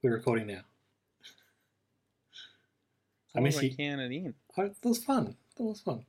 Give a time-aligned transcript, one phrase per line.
[0.00, 0.60] We're recording now.
[3.34, 3.70] I I miss miss you.
[3.72, 4.34] I count it in.
[4.56, 5.34] Oh, that was fun.
[5.56, 6.04] That was fun.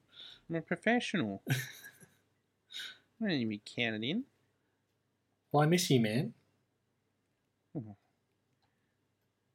[0.48, 1.42] I'm a professional.
[1.50, 1.54] I
[3.20, 4.26] don't need to be counted in.
[5.52, 6.34] Well, I miss you, man.
[7.74, 7.92] Hmm.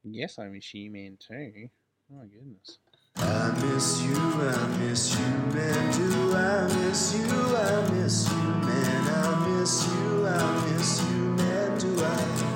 [0.02, 1.69] Yes, I miss you, man, too.
[2.12, 2.79] Oh, my goodness.
[3.16, 5.93] I miss you, I miss you, man.
[5.96, 7.24] Do I miss you?
[7.24, 9.09] I miss you, man.
[9.09, 11.79] I miss you, I miss you, man.
[11.79, 12.54] Do I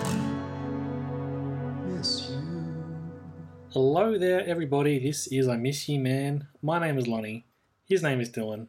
[3.81, 4.99] Hello there, everybody.
[4.99, 6.49] This is I Miss You Man.
[6.61, 7.47] My name is Lonnie.
[7.87, 8.67] His name is Dylan.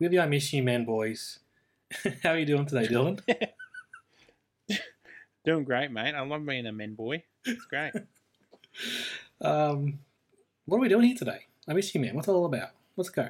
[0.00, 1.40] We're the I Miss You Man boys.
[2.22, 3.20] How are you doing today, Dylan?
[5.44, 6.14] Doing great, mate.
[6.14, 7.24] I love being a men boy.
[7.44, 7.92] It's great.
[9.42, 9.98] um,
[10.64, 11.40] what are we doing here today?
[11.68, 12.14] I Miss You Man.
[12.14, 12.70] What's it all about?
[12.96, 13.28] Let's go.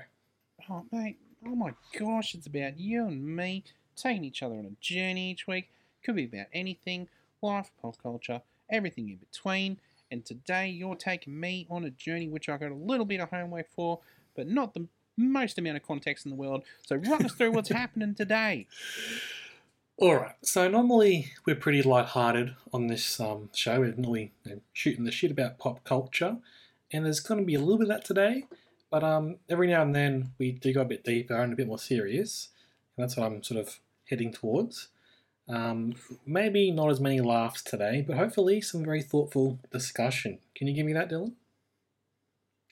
[0.70, 1.18] oh, mate.
[1.44, 2.36] Oh, my gosh.
[2.36, 3.64] It's about you and me
[3.96, 5.70] taking each other on a journey each week.
[6.04, 7.08] Could be about anything
[7.42, 9.80] life, pop culture, everything in between.
[10.10, 13.30] And today you're taking me on a journey which I got a little bit of
[13.30, 14.00] homework for,
[14.34, 16.64] but not the most amount of context in the world.
[16.86, 18.66] So run us through what's happening today.
[19.96, 20.36] All right.
[20.42, 23.80] So normally we're pretty light-hearted on this um, show.
[23.80, 26.36] We're normally you know, shooting the shit about pop culture,
[26.92, 28.44] and there's going to be a little bit of that today.
[28.90, 31.66] But um, every now and then we do go a bit deeper and a bit
[31.66, 32.48] more serious,
[32.96, 34.88] and that's what I'm sort of heading towards.
[35.48, 35.94] Um,
[36.26, 40.38] maybe not as many laughs today, but hopefully some very thoughtful discussion.
[40.54, 41.32] Can you give me that, Dylan?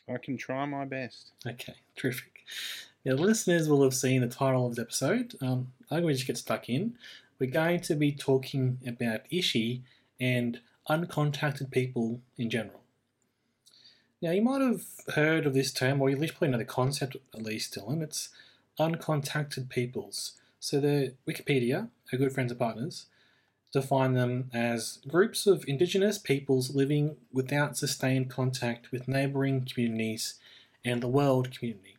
[0.08, 1.33] I can try my best.
[1.46, 2.45] Okay, terrific.
[3.05, 5.34] Now, listeners will have seen the title of the episode.
[5.40, 6.96] Um, I'm going to just get stuck in.
[7.39, 9.83] We're going to be talking about Ishi
[10.20, 12.80] and uncontacted people in general.
[14.22, 14.83] Now, you might have
[15.14, 18.02] heard of this term, or you at least probably know the concept at least, Dylan.
[18.02, 18.30] It's
[18.78, 20.33] uncontacted peoples.
[20.61, 23.06] So, the Wikipedia, our good friends and partners,
[23.72, 30.34] define them as groups of indigenous peoples living without sustained contact with neighbouring communities
[30.84, 31.96] and the world community.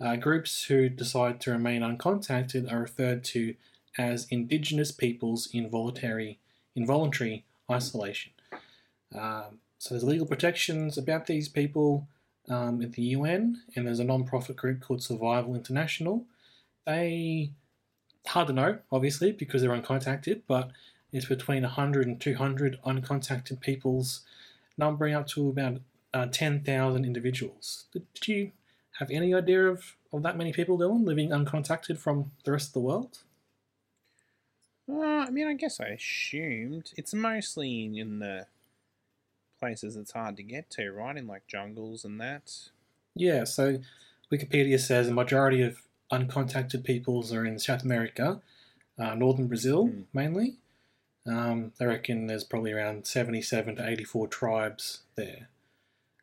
[0.00, 3.54] Uh, groups who decide to remain uncontacted are referred to
[3.98, 6.38] as Indigenous peoples in voluntary,
[6.74, 8.32] involuntary isolation.
[9.14, 12.06] Um, so there's legal protections about these people
[12.48, 16.24] um, at the UN, and there's a non-profit group called Survival International.
[16.86, 17.50] They
[18.28, 20.70] hard to know, obviously, because they're uncontacted, but
[21.12, 24.22] it's between 100 and 200 uncontacted peoples,
[24.76, 25.80] numbering up to about
[26.12, 27.86] uh, 10,000 individuals.
[27.92, 28.52] Did you
[28.98, 32.72] have any idea of, of that many people, Dylan, living uncontacted from the rest of
[32.74, 33.18] the world?
[34.90, 38.46] Uh, I mean, I guess I assumed it's mostly in the
[39.58, 41.16] places it's hard to get to, right?
[41.16, 42.52] In like jungles and that.
[43.14, 43.80] Yeah, so
[44.32, 45.80] Wikipedia says a majority of
[46.12, 48.40] uncontacted peoples are in South America,
[48.98, 50.02] uh, northern Brazil Hmm.
[50.12, 50.56] mainly.
[51.26, 55.48] Um, they reckon there's probably around 77 to 84 tribes there.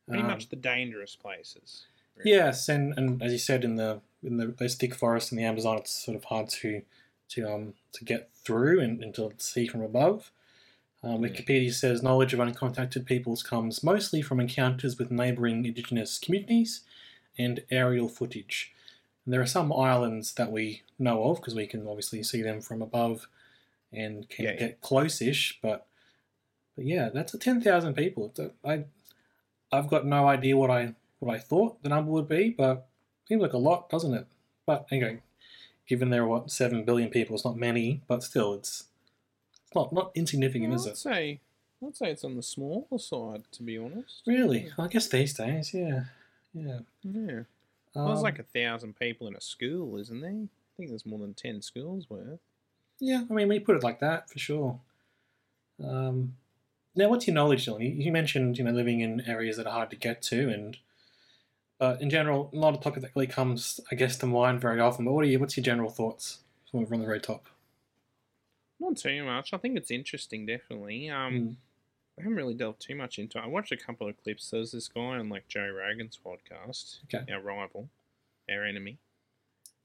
[0.08, 1.86] Pretty Um, much the dangerous places.
[2.16, 2.32] really.
[2.32, 5.44] Yes, and, and as you said in the in the those thick forests in the
[5.44, 6.84] Amazon, it's sort of hard to
[7.30, 10.32] to um to get through and, and to see from above.
[11.02, 11.32] Um, Yeah.
[11.32, 16.82] Wikipedia says knowledge of uncontacted peoples comes mostly from encounters with neighbouring indigenous communities
[17.38, 18.73] and aerial footage.
[19.26, 22.62] And there are some islands that we know of because we can obviously see them
[22.62, 23.28] from above
[23.92, 24.60] and can Yeah, yeah.
[24.60, 25.60] get close-ish.
[25.62, 25.86] But
[26.76, 28.34] but yeah, that's a ten thousand people.
[28.38, 28.86] A, I
[29.72, 32.88] I've got no idea what I what I thought the number would be, but
[33.28, 34.28] seems like a lot, doesn't it?
[34.66, 35.22] But anyway,
[35.88, 38.86] given there are what seven billion people, it's not many, but still, it's
[39.66, 40.98] it's not not insignificant, Well, is I'd it?
[40.98, 41.40] say,
[41.86, 44.22] I'd say it's on the smaller side, to be honest.
[44.28, 44.69] Really?
[44.78, 46.06] I guess these days, yeah,
[46.54, 46.80] yeah.
[47.04, 47.42] Yeah.
[47.95, 50.31] Well, there's Um, like a thousand people in a school, isn't there?
[50.31, 52.40] I think there's more than ten schools worth.
[53.00, 54.80] Yeah, I mean, when you put it like that, for sure.
[55.84, 56.36] Um,
[56.95, 58.04] now, what's your knowledge, Dylan?
[58.04, 60.78] You, mentioned, you know, living in areas that are hard to get to, and
[61.80, 65.06] but in general, not a topic that really comes, I guess, to mind very often.
[65.06, 65.40] But what are you?
[65.40, 67.48] What's your general thoughts from from the very top?
[68.80, 69.54] Not too much.
[69.54, 71.10] I think it's interesting, definitely.
[71.10, 71.56] Um, Mm.
[72.18, 73.44] I haven't really delved too much into it.
[73.44, 74.50] I watched a couple of clips.
[74.51, 77.31] There's this guy on like Joe Rogan's podcast, Okay.
[77.31, 77.89] our rival,
[78.50, 78.98] our enemy.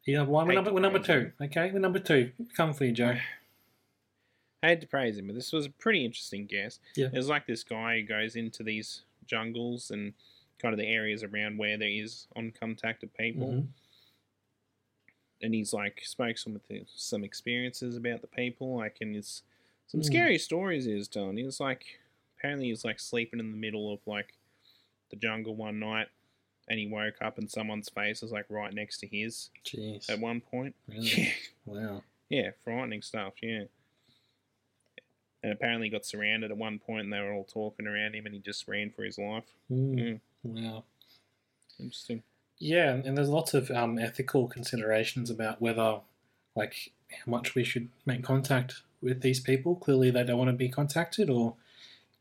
[0.05, 0.47] You number one.
[0.47, 1.33] We're number, we're number two.
[1.41, 2.33] Okay, we're number two.
[2.57, 3.17] Come for you, Joe.
[4.63, 6.81] I had to praise him, but this was a pretty interesting guest.
[6.97, 7.07] Yeah.
[7.07, 10.13] It was like this guy who goes into these jungles and
[10.59, 13.67] kind of the areas around where there is uncontacted people, Mhm.
[15.41, 19.43] and he's like spoke some with the, some experiences about the people, like and it's
[19.87, 20.05] some Mm.
[20.05, 21.37] scary stories he was telling.
[21.37, 22.01] He was like
[22.39, 24.35] apparently he was like sleeping in the middle of like
[25.11, 26.09] the jungle one night,
[26.69, 30.11] and he woke up and someone's face was like right next to his Jeez.
[30.11, 30.75] at one point.
[30.89, 31.33] Really?
[31.67, 32.03] Wow.
[32.31, 33.35] Yeah, frightening stuff.
[33.43, 33.65] Yeah.
[35.43, 38.25] And apparently he got surrounded at one point, and they were all talking around him,
[38.25, 39.45] and he just ran for his life.
[39.71, 39.99] Mm.
[39.99, 40.21] Mm.
[40.45, 40.85] Wow.
[41.79, 42.23] Interesting.
[42.59, 46.01] Yeah, and there's lots of um, ethical considerations about whether,
[46.57, 49.77] like, how much we should make contact with these people.
[49.77, 51.55] Clearly, they don't want to be contacted, or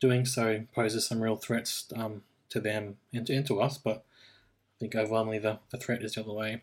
[0.00, 3.78] doing so poses some real threats um, to them and to, and to us.
[3.78, 4.04] But
[4.76, 6.62] I think overwhelmingly the, the threat is the other way.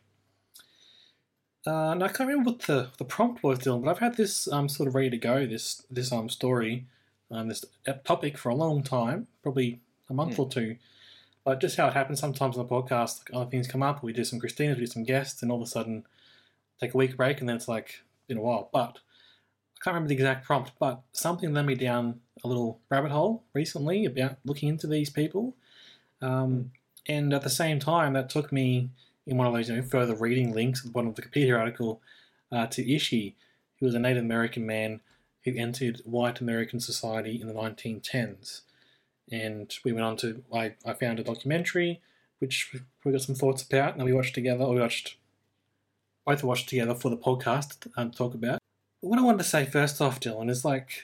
[1.67, 4.47] Uh, and I can't remember what the, the prompt was, Dylan, but I've had this
[4.51, 5.47] um, sort of ready to go.
[5.47, 6.85] This this um story,
[7.31, 7.65] um, this
[8.03, 9.79] topic for a long time, probably
[10.09, 10.41] a month Hmm.
[10.43, 10.77] or two.
[11.43, 14.03] But just how it happens sometimes on the podcast, like other things come up.
[14.03, 16.05] We do some Christina, we do some guests, and all of a sudden
[16.79, 18.69] take a week break, and then it's like been a while.
[18.71, 18.99] But
[19.85, 24.03] can't remember the exact prompt, but something led me down a little rabbit hole recently
[24.05, 25.55] about looking into these people.
[26.23, 26.71] Um,
[27.05, 28.89] and at the same time, that took me
[29.27, 31.59] in one of those you know, further reading links at the bottom of the Wikipedia
[31.59, 32.01] article
[32.51, 33.35] uh, to Ishi,
[33.79, 35.01] who was a Native American man
[35.43, 38.61] who entered white American society in the 1910s.
[39.31, 42.01] And we went on to, I, I found a documentary
[42.39, 45.17] which we got some thoughts about, and we watched together, or we watched,
[46.25, 48.57] both watched together for the podcast um, to talk about.
[49.05, 51.03] What I wanted to say first off, Dylan, is like,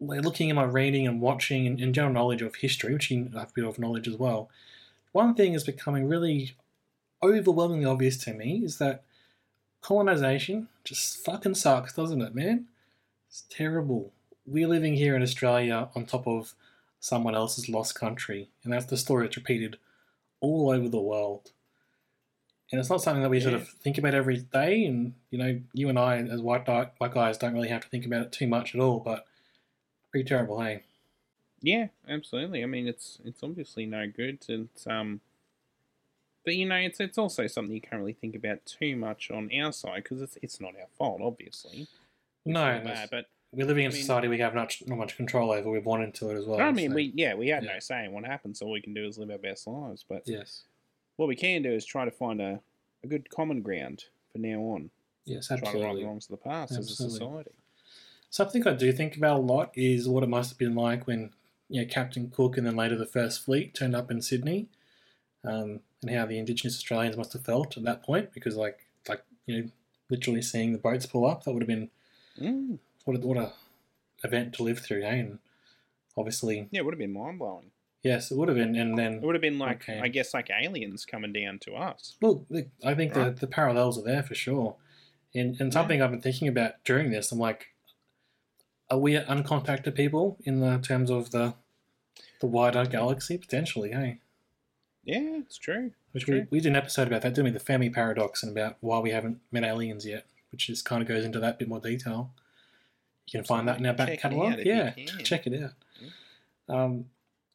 [0.00, 3.24] like looking at my reading and watching and, and general knowledge of history, which you
[3.34, 4.48] have a bit of knowledge as well.
[5.12, 6.56] One thing is becoming really
[7.22, 9.02] overwhelmingly obvious to me is that
[9.82, 12.68] colonization just fucking sucks, doesn't it, man?
[13.28, 14.10] It's terrible.
[14.46, 16.54] We're living here in Australia on top of
[16.98, 19.76] someone else's lost country, and that's the story that's repeated
[20.40, 21.52] all over the world.
[22.70, 24.84] And it's not something that we sort of think about every day.
[24.84, 27.88] And you know, you and I, as white di- white guys, don't really have to
[27.88, 29.00] think about it too much at all.
[29.00, 29.24] But
[30.10, 30.82] pretty terrible, hey?
[31.62, 32.62] Yeah, absolutely.
[32.62, 34.44] I mean, it's it's obviously no good.
[34.48, 35.20] It's um,
[36.44, 39.50] but you know, it's it's also something you can't really think about too much on
[39.58, 41.86] our side because it's it's not our fault, obviously.
[42.44, 44.98] We No, bad, but We're living in a I mean- society we have not not
[44.98, 45.70] much control over.
[45.70, 46.60] We're born into it as well.
[46.60, 47.72] I mean, so- we yeah, we had yeah.
[47.72, 48.60] no say in what happens.
[48.60, 50.04] All we can do is live our best lives.
[50.08, 50.64] But yes,
[51.18, 52.60] what we can do is try to find a,
[53.04, 54.90] a good common ground for now on.
[55.26, 55.58] yes, absolutely.
[55.58, 56.00] Try to right absolutely.
[56.02, 57.50] the wrongs of the past as a society.
[58.30, 61.30] Something I do think about a lot is what it must have been like when
[61.68, 64.68] you know Captain Cook and then later the First Fleet turned up in Sydney,
[65.44, 69.22] um, and how the Indigenous Australians must have felt at that point because like like
[69.46, 69.70] you know
[70.10, 71.90] literally seeing the boats pull up that would have been
[72.40, 72.78] Mm.
[73.04, 73.52] what a, what a
[74.22, 75.18] event to live through, hey?
[75.18, 75.40] And
[76.16, 77.72] obviously, Yeah, it would have been mind blowing.
[78.02, 78.76] Yes, it would have been.
[78.76, 80.00] And then It would have been like Okay.
[80.00, 82.16] I guess like aliens coming down to us.
[82.20, 83.36] Well, the- I think the, Right.
[83.36, 84.76] the parallels are there for sure.
[85.34, 87.66] And, and something I've been thinking about during this, I'm like,
[88.90, 91.54] are we uncontacted people in the terms of the
[92.40, 93.36] the wider galaxy?
[93.36, 94.20] Potentially, hey?
[95.04, 95.92] Yeah, it's true.
[96.12, 96.40] Which True.
[96.50, 97.50] we, we did an episode about that, didn't we?
[97.50, 101.08] The Fermi paradox and about why we haven't met aliens yet, which is kind of
[101.08, 102.32] goes into that bit more detail.
[103.26, 104.54] You can find that in our back catalogue.
[104.54, 104.92] out if you Yeah,
[105.22, 106.74] check it out.
[106.74, 107.06] Um,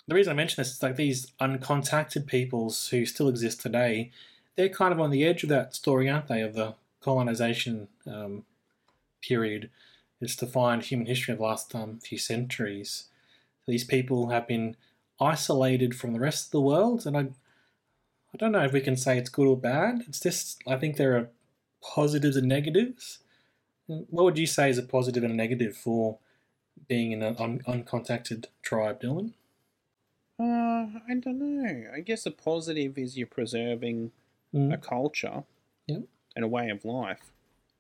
[0.08, 4.12] the reason I mention this is like these uncontacted peoples who still exist today.
[4.56, 6.42] They're kind of on the edge of that story, aren't they?
[6.42, 8.44] Of the colonization um,
[9.22, 9.70] period,
[10.22, 13.06] It's to find human history of the last um, few centuries.
[13.68, 14.76] These people have been
[15.20, 18.98] isolated from the rest of the world, and I, I don't know if we can
[18.98, 20.04] say it's good or bad.
[20.08, 21.30] It's just I think there are
[21.82, 23.20] positives and negatives.
[23.88, 26.18] What would you say is a positive and a negative for
[26.88, 29.34] being in an un- uncontacted tribe, Dylan?
[30.40, 31.92] Uh, I don't know.
[31.94, 34.12] I guess a positive is you're preserving
[34.54, 34.72] Mm.
[34.74, 35.44] a culture
[35.88, 36.04] Yep.
[36.36, 37.32] and a way of life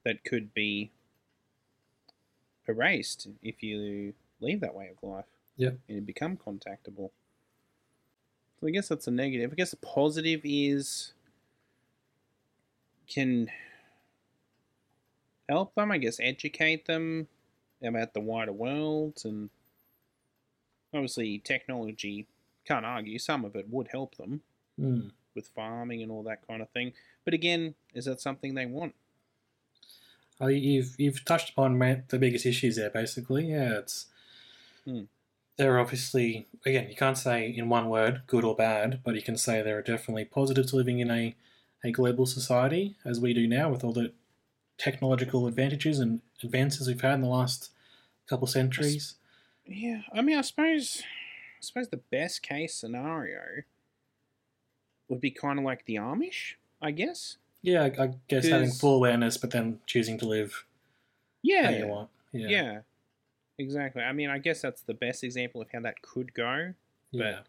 [0.03, 0.91] that could be
[2.67, 7.11] erased if you leave that way of life and you become contactable.
[8.59, 9.51] So I guess that's a negative.
[9.51, 11.13] I guess a positive is
[13.07, 13.51] can
[15.47, 17.27] help them, I guess educate them
[17.83, 19.49] about the wider world and
[20.93, 22.27] obviously technology
[22.65, 24.41] can't argue some of it would help them
[24.79, 25.11] Mm.
[25.35, 26.93] with farming and all that kind of thing.
[27.25, 28.95] But again, is that something they want?
[30.41, 32.89] Oh, you've you've touched upon the biggest issues there.
[32.89, 34.07] Basically, yeah, it's
[34.85, 35.03] Hmm.
[35.57, 39.21] there are obviously again you can't say in one word good or bad, but you
[39.21, 41.35] can say there are definitely positives to living in a
[41.83, 44.13] a global society as we do now with all the
[44.77, 47.69] technological advantages and advances we've had in the last
[48.27, 49.15] couple centuries.
[49.65, 51.03] Yeah, I mean, I suppose,
[51.65, 53.63] suppose the best case scenario
[55.09, 57.37] would be kind of like the Amish, I guess.
[57.61, 60.65] Yeah, I, I guess having full awareness, but then choosing to live
[61.41, 62.09] Yeah, how you want.
[62.31, 62.47] Yeah.
[62.47, 62.79] yeah,
[63.57, 64.01] exactly.
[64.01, 66.73] I mean, I guess that's the best example of how that could go.
[67.11, 67.39] yeah.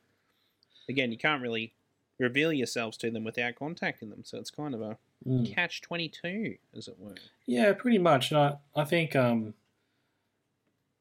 [0.88, 1.72] Again, you can't really
[2.18, 5.54] reveal yourselves to them without contacting them, so it's kind of a Mm.
[5.54, 7.14] catch twenty two, as it were.
[7.46, 8.30] Yeah, pretty much.
[8.30, 9.54] And I, I think, um,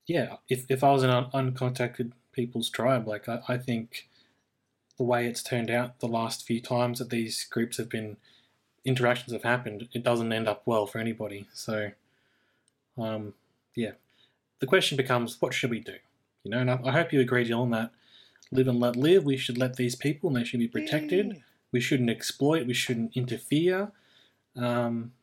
[0.08, 4.08] yeah, if, if I was an un- uncontacted people's tribe, like I, I think
[4.98, 8.18] the way it's turned out the last few times that these groups have been
[8.86, 11.48] interactions have happened, it doesn't end up well for anybody.
[11.54, 11.92] So,
[12.98, 13.34] um,
[13.76, 13.92] yeah,
[14.60, 15.96] the question becomes, what should we do?
[16.44, 17.92] You know, and I, I hope you agree, Dylan, that
[18.52, 19.24] live and let live.
[19.24, 21.40] We should let these people, and they should be protected Yeah.
[21.72, 23.92] we shouldn't exploit, we shouldn't interfere.
[24.56, 25.14] Um,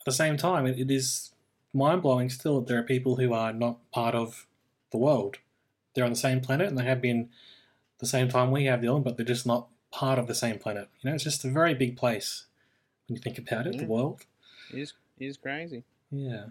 [0.00, 1.32] at the same time, it, it is
[1.72, 4.46] mind blowing still that there are people who are not part of
[4.92, 5.38] the world.
[5.98, 7.28] They're on the same planet and they have been
[7.98, 10.88] the same time we have, Dylan, but they're just not part of the same planet.
[11.00, 12.46] You know, it's just a very big place
[13.08, 14.20] when you think about it, the world.
[14.72, 15.82] It is it is crazy.
[16.12, 16.44] Yeah.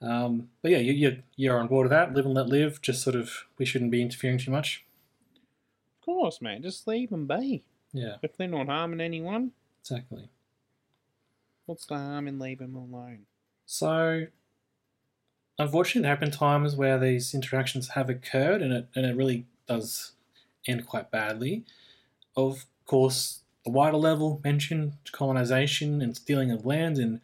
[0.00, 2.14] Um, but yeah, you, you're, you're on board with that.
[2.14, 2.80] Live and let live.
[2.80, 4.86] Just sort of, we shouldn't be interfering too much.
[6.00, 6.62] Of course, man.
[6.62, 7.64] Just leave them be.
[7.92, 9.50] Yeah, If they're not harming anyone,
[9.82, 10.30] exactly.
[11.66, 13.26] what's the harm in leaving them alone?
[13.66, 14.28] So,
[15.60, 19.46] unfortunately, there have been times where these interactions have occurred, and it and it really
[19.68, 20.12] does
[20.66, 21.64] end quite badly.
[22.36, 27.20] Of course, the wider level mentioned colonization and stealing of land and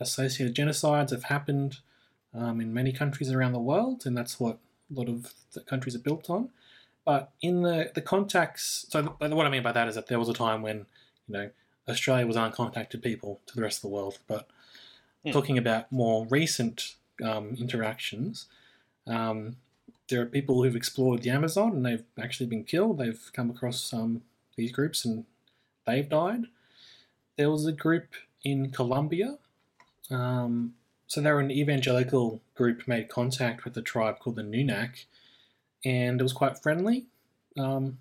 [0.00, 1.78] associated genocides have happened
[2.34, 4.58] um, in many countries around the world, and that's what
[4.90, 6.50] a lot of the countries are built on.
[7.04, 10.28] But in the the contacts, so what I mean by that is that there was
[10.28, 10.86] a time when
[11.28, 11.50] you know
[11.88, 14.48] Australia was uncontacted people to the rest of the world, but
[15.24, 15.32] Hmm.
[15.32, 18.46] talking about more recent um, interactions,
[19.06, 19.56] um,
[20.08, 22.98] there are people who've explored the Amazon and they've actually been killed.
[22.98, 24.22] They've come across um,
[24.56, 25.24] these groups and
[25.86, 26.44] they've died.
[27.36, 29.38] There was a group in Colombia.
[30.10, 30.74] Um,
[31.06, 35.04] so they were an evangelical group made contact with a tribe called the Nukak,
[35.84, 37.06] and it was quite friendly,
[37.58, 37.98] um,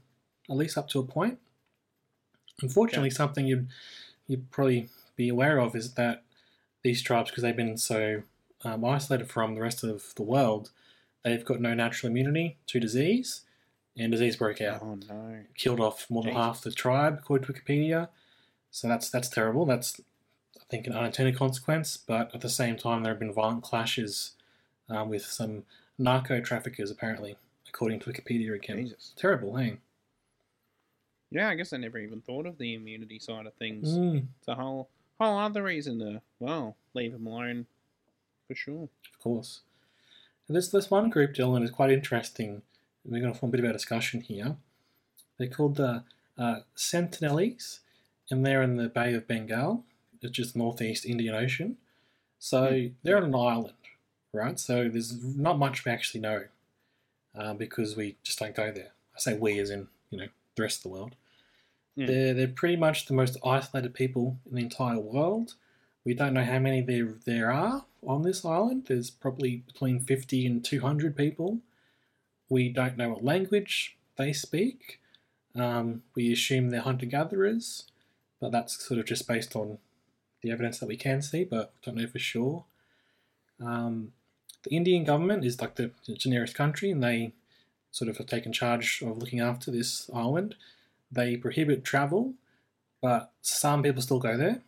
[0.49, 1.39] at least up to a point.
[2.61, 3.67] Unfortunately, something you'd
[4.27, 6.23] you'd probably be aware of is that
[6.83, 8.23] these tribes, because they've been so
[8.63, 10.71] um, isolated from the rest of the world,
[11.23, 13.41] they've got no natural immunity to disease,
[13.97, 15.39] and disease broke out, Oh no.
[15.55, 18.09] killed off more than half the tribe, according to Wikipedia.
[18.71, 19.65] So that's that's terrible.
[19.65, 19.99] That's
[20.59, 24.31] I think an unintended consequence, but at the same time, there have been violent clashes
[24.89, 25.63] um, with some
[25.99, 27.35] narco traffickers, apparently,
[27.69, 28.77] according to Wikipedia again.
[28.77, 29.13] Jesus.
[29.15, 29.77] Terrible, hey?
[31.29, 33.97] Yeah, I guess I never even thought of the immunity side of things.
[33.97, 34.89] Mm, It's a whole
[35.19, 37.65] whole other reason to well leave them alone,
[38.47, 38.83] for sure.
[38.83, 39.61] of course.
[40.47, 42.61] And this this one group, Dylan, is quite interesting.
[43.05, 44.55] We're going to form a bit of a discussion here.
[45.37, 46.03] They're called the
[46.37, 47.79] uh, Sentinelese,
[48.29, 49.83] and they're in the Bay of Bengal,
[50.21, 51.77] which is northeast Indian Ocean.
[52.39, 53.73] So they're on an island,
[54.33, 54.59] right?
[54.59, 56.43] So there's not much we actually know
[57.35, 58.91] uh, because we just don't go there.
[59.15, 61.15] I say we as in you know the rest of the world.
[61.95, 62.05] Hmm.
[62.05, 65.55] They're they're pretty much the most isolated people in the entire world.
[66.05, 68.85] We don't know how many there there are on this island.
[68.87, 71.59] There's probably between fifty and two hundred people.
[72.49, 74.99] We don't know what language they speak.
[75.55, 77.85] Um, we assume they're hunter gatherers,
[78.39, 79.77] but that's sort of just based on
[80.41, 82.65] the evidence that we can see, but don't know for sure.
[83.61, 84.11] Um,
[84.63, 87.33] the Indian government is like the, the nearest country, and they
[87.91, 90.55] sort of have taken charge of looking after this island.
[91.11, 92.33] They prohibit travel,
[93.01, 94.61] but some people still go there,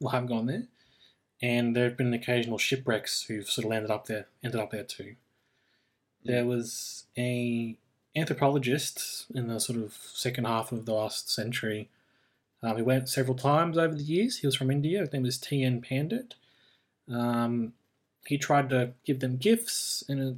[0.00, 0.64] or have gone there,
[1.42, 4.84] and there have been occasional shipwrecks who've sort of landed up there, ended up there
[4.84, 5.16] too.
[6.24, 7.76] There was a
[8.14, 11.88] anthropologist in the sort of second half of the last century.
[12.62, 14.38] Um, he went several times over the years.
[14.38, 15.00] He was from India.
[15.00, 15.80] His name was T.N.
[15.80, 16.34] Pandit.
[17.10, 17.72] Um,
[18.26, 20.36] he tried to give them gifts, and it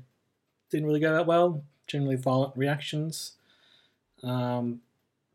[0.70, 1.64] didn't really go that well.
[1.88, 3.32] Generally, violent reactions.
[4.22, 4.82] Um,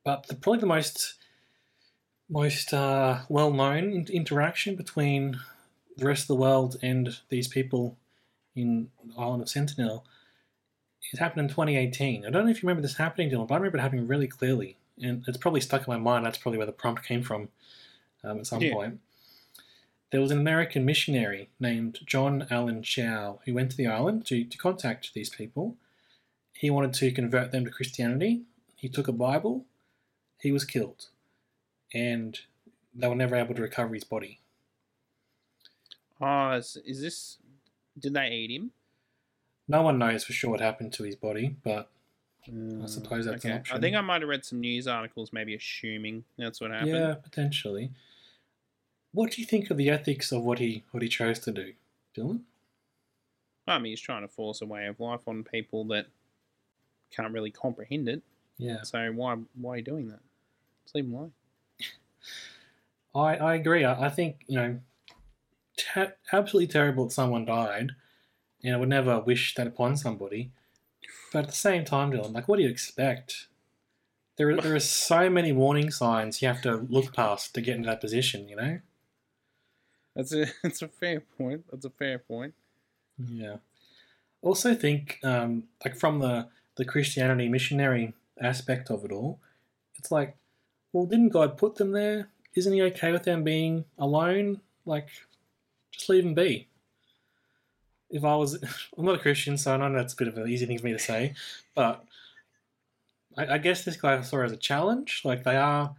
[0.05, 1.15] but the, probably the most
[2.29, 5.39] most uh, well known interaction between
[5.97, 7.97] the rest of the world and these people
[8.55, 10.05] in the island of Sentinel
[11.13, 12.25] it happened in 2018.
[12.25, 14.27] I don't know if you remember this happening, Dylan, but I remember it happening really
[14.27, 16.25] clearly, and it's probably stuck in my mind.
[16.25, 17.49] That's probably where the prompt came from
[18.23, 18.73] um, at some Yeah.
[18.73, 18.99] point.
[20.11, 24.43] There was an American missionary named John Allen Chau who went to the island to,
[24.43, 25.75] to contact these people.
[26.53, 28.43] He wanted to convert them to Christianity.
[28.75, 29.65] He took a Bible.
[30.39, 31.07] He was killed,
[31.93, 32.39] and
[32.93, 34.39] they were never able to recover his body.
[36.21, 37.38] Oh, is, is this?
[37.97, 38.71] Did they eat him?
[39.67, 41.89] No one knows for sure what happened to his body, but
[42.50, 43.77] Mm, suppose that's an option.
[43.77, 46.93] I think I might have read some news articles, maybe assuming that's what happened.
[46.93, 47.91] yeah, potentially.
[49.12, 51.74] What do you think of the ethics of what he what he chose to do,
[52.15, 52.41] Dylan?
[53.67, 56.07] I mean, he's trying to force a way of life on people that
[57.12, 58.21] can't really comprehend it.
[58.57, 60.19] Yeah, So why why are you doing that?
[60.83, 61.33] Just leave him alone.
[63.13, 63.83] I, I agree.
[63.83, 64.79] I, I think you know,
[65.77, 67.91] te- absolutely terrible that someone died,
[68.63, 70.51] and I would never wish that upon somebody.
[71.31, 73.48] But at the same time, Dylan, like, what do you expect?
[74.38, 74.79] There, are, there are
[75.10, 78.50] so many warning signs you have to look past to get into that position.
[78.50, 78.79] You know.
[80.15, 81.65] That's a that's a fair point.
[81.72, 82.53] That's a fair point.
[83.17, 83.57] Yeah.
[84.41, 89.39] Also think, um, like from the the Christianity missionary aspect of it all,
[89.96, 90.36] it's like,
[90.93, 92.29] well, didn't God put them there?
[92.55, 94.62] Isn't He okay with them being alone?
[94.86, 95.10] Like,
[95.91, 96.67] just leave them be.
[98.10, 98.56] If I was,
[98.98, 100.86] I'm not a Christian, so I know that's a bit of an easy thing for
[100.86, 101.34] me to say,
[101.75, 102.03] but
[103.38, 105.22] I, I guess this guy saw it as a challenge.
[105.24, 105.96] Like they are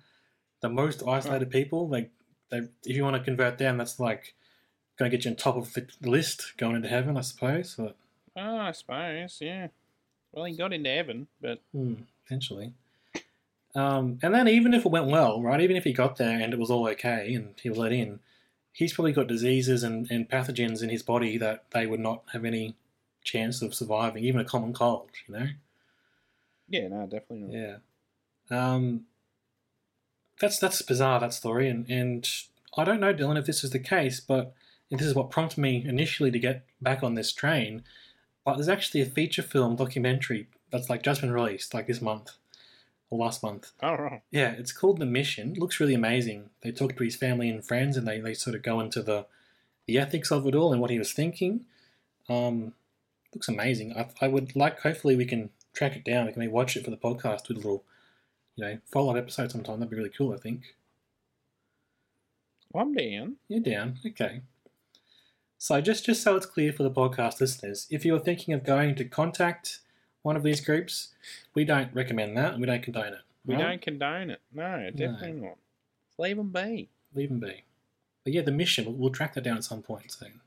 [0.61, 1.89] the most isolated people.
[1.89, 2.11] Like,
[2.51, 4.35] they, if you want to convert them, that's like
[4.99, 7.75] going to get you on top of the list going into heaven, I suppose.
[7.79, 7.97] But
[8.39, 9.69] Oh, I suppose, yeah.
[10.33, 12.73] Well, he got into heaven, but hmm, potentially.
[13.75, 15.61] Um, and then even if it went well, right?
[15.61, 18.21] Even if he got there and it was all okay and he was let in,
[18.73, 22.45] he's probably got diseases and, and pathogens in his body that they would not have
[22.45, 22.77] any
[23.23, 25.47] chance of surviving, even a common cold, you know?
[26.69, 27.53] yeah, no, definitely not.
[27.53, 27.77] Yeah.
[28.51, 29.03] Um,
[30.41, 32.29] that's that's bizarre that story, and and
[32.77, 34.55] I don't know, Dylan, if this is the case, but
[34.91, 37.83] this is what prompted me initially to get back on this train.
[38.45, 42.33] But there's actually a feature film documentary that's like just been released, like this month
[43.11, 43.73] or last month.
[43.83, 44.23] Oh, right.
[44.31, 45.53] Yeah, it's called The Mission.
[45.53, 46.51] It looks really amazing.
[46.63, 49.27] They talk to his family and friends, and they, they sort of go into the
[49.87, 51.65] the ethics of it all and what he was thinking.
[52.29, 52.75] Um,
[53.35, 53.97] looks amazing.
[53.97, 54.81] I, I would like.
[54.81, 56.27] Hopefully, we can track it down.
[56.27, 57.85] We can maybe watch it for the podcast with a little,
[58.57, 59.81] you know, follow up episode sometime.
[59.81, 60.35] That'd be really cool.
[60.35, 60.75] I think.
[62.75, 63.37] I'm down.
[63.49, 63.99] You're down.
[64.07, 64.43] Okay.
[65.57, 68.95] So just just so it's clear for the podcast listeners, if you're thinking of going
[68.97, 69.81] to contact
[70.23, 71.09] one of these groups,
[71.55, 73.21] we don't recommend that we don't condone it.
[73.47, 73.63] We Right?
[73.63, 74.41] don't condone it.
[74.53, 75.57] No, definitely not.
[76.19, 76.89] Leave them be.
[77.15, 77.65] leave them be.
[78.25, 80.41] But yeah, the mission, we'll, we'll track that down at some point soon.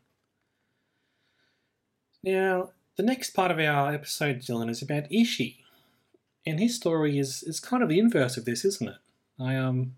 [2.24, 5.64] Now, the next part of our episode, Dylan, is about Ishi.
[6.46, 8.98] And his story is, is kind of the inverse of this, isn't it?
[9.40, 9.96] I um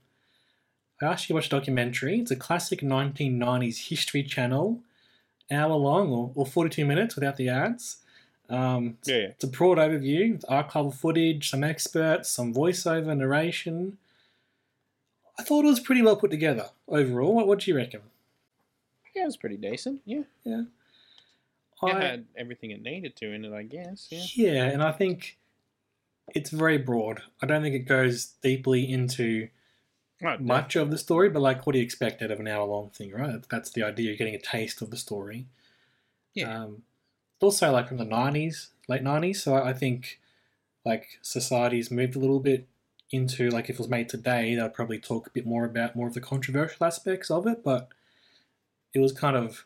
[1.01, 2.19] I asked you to watch a documentary.
[2.19, 4.79] It's a classic 1990s History Channel,
[5.51, 7.97] hour long or, or 42 minutes without the ads.
[8.49, 9.27] Um, it's, Yeah, yeah.
[9.27, 13.97] it's a broad overview with archival footage, some experts, some voiceover narration.
[15.39, 17.34] I thought it was pretty well put together overall.
[17.34, 18.01] What, what do you reckon?
[19.15, 20.01] Yeah, it was pretty decent.
[20.06, 20.23] Yeah.
[20.45, 20.65] It
[21.82, 24.08] I, had everything it needed to in it, I guess.
[24.10, 24.23] Yeah.
[24.36, 25.38] yeah, and I think
[26.34, 27.21] it's very broad.
[27.41, 29.49] I don't think it goes deeply into
[30.25, 32.65] Oh, much of the story, but like, what do you expect out of an hour
[32.65, 33.43] long thing, right?
[33.49, 34.08] That's the idea.
[34.08, 35.47] You're getting a taste of the story.
[36.34, 36.63] Yeah.
[36.63, 36.84] Um,
[37.43, 39.38] also, like from the '90s, late '90s.
[39.38, 40.19] So I think
[40.86, 42.67] like society's moved a little bit
[43.12, 46.08] into like if it was made today, they'd probably talk a bit more about more
[46.08, 47.63] of the controversial aspects of it.
[47.63, 47.89] But
[48.93, 49.65] it was kind of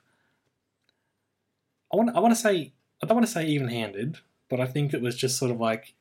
[1.92, 4.18] I want I want to say I don't want to say even handed,
[4.50, 5.94] but I think it was just sort of like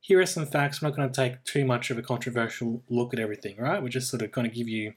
[0.00, 0.82] here are some facts.
[0.82, 3.82] We're not going to take too much of a controversial look at everything, right?
[3.82, 4.92] We're just sort of going to give you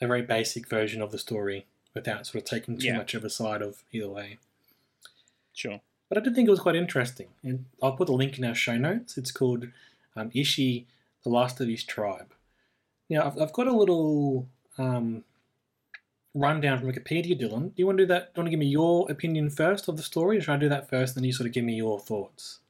[0.00, 2.96] a very basic version of the story without sort of taking too Yeah.
[2.96, 4.38] much of a side of either way.
[5.52, 5.80] Sure.
[6.08, 8.54] But I did think it was quite interesting, and I'll put the link in our
[8.54, 9.16] show notes.
[9.16, 9.66] It's called
[10.16, 10.86] um, Ishi,
[11.24, 12.32] the Last of His Tribe.
[13.08, 15.24] Now, I've, I've got a little um,
[16.34, 17.68] rundown from Wikipedia, Dylan.
[17.68, 18.34] Do you want to do that?
[18.34, 20.56] Do you want to give me your opinion first of the story, or should I
[20.58, 22.60] do that first, and then you sort of give me your thoughts?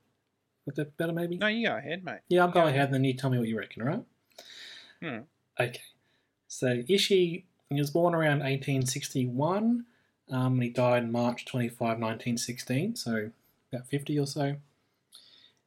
[0.66, 1.36] Would that better, maybe?
[1.38, 2.20] No, you go ahead, mate.
[2.28, 2.68] Yeah, I'll go Yeah.
[2.70, 4.04] ahead, and then you tell me what you reckon, all right?
[5.02, 5.18] Hmm.
[5.58, 5.80] Okay.
[6.46, 9.84] So Ishi he was born around 1861,
[10.30, 13.30] um, and he died March 25, 1916, so
[13.72, 14.56] about 50 or so.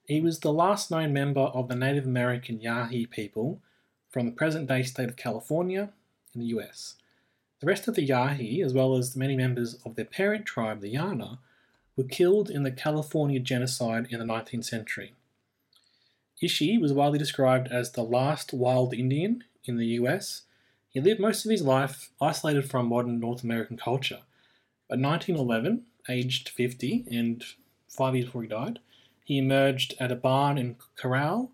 [0.07, 3.59] He was the last known member of the Native American Yahi people
[4.09, 5.89] from the present day state of California
[6.33, 6.95] in the US.
[7.59, 10.93] The rest of the Yahi, as well as many members of their parent tribe, the
[10.93, 11.39] Yana,
[11.95, 15.13] were killed in the California genocide in the 19th century.
[16.41, 20.43] Ishi was widely described as the last wild Indian in the US.
[20.89, 24.19] He lived most of his life isolated from modern North American culture.
[24.88, 27.43] By 1911, aged 50 and
[27.89, 28.80] five years before he died,
[29.24, 31.52] he emerged at a barn in Corral,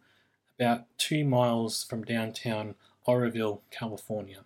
[0.60, 4.39] about two miles from downtown Oroville, California.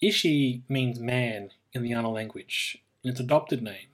[0.00, 3.88] Ishi means man in the Yana language, in its adopted name.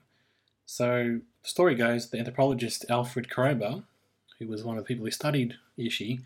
[0.67, 3.85] So the story goes the anthropologist Alfred Kroeber,
[4.39, 6.21] who was one of the people who studied Ishi,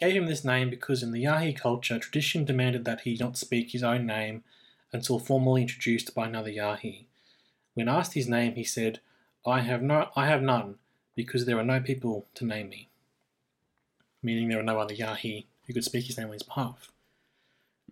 [0.00, 3.70] gave him this name because in the Yahi culture, tradition demanded that he not speak
[3.70, 4.42] his own name
[4.92, 7.06] until formally introduced by another Yahi.
[7.74, 9.00] When asked his name, he said,
[9.46, 10.76] I have, no, I have none,
[11.14, 12.88] because there are no people to name me.
[14.22, 16.90] Meaning there are no other Yahi who could speak his name on his behalf.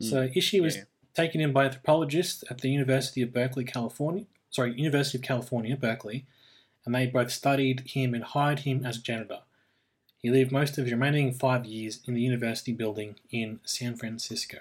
[0.00, 0.82] Mm, so Ishi was yeah.
[1.14, 4.24] taken in by anthropologists at the University of Berkeley, California.
[4.50, 6.26] Sorry, University of California, Berkeley,
[6.84, 9.40] and they both studied him and hired him as a janitor.
[10.18, 14.58] He lived most of his remaining five years in the university building in San Francisco.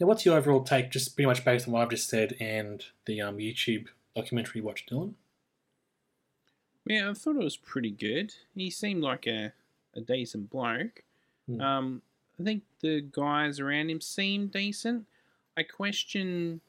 [0.00, 2.84] Now, what's your overall take, just pretty much based on what I've just said and
[3.06, 5.14] the um, YouTube documentary you watched, Dylan?
[6.86, 8.34] Yeah, I thought it was pretty good.
[8.54, 9.52] He seemed like a,
[9.94, 11.02] a decent bloke.
[11.48, 11.60] Hmm.
[11.60, 12.02] Um,
[12.38, 15.06] I think the guys around him seemed decent.
[15.56, 16.60] I question.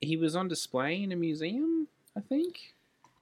[0.00, 1.86] He was on display in a museum,
[2.16, 2.72] I think.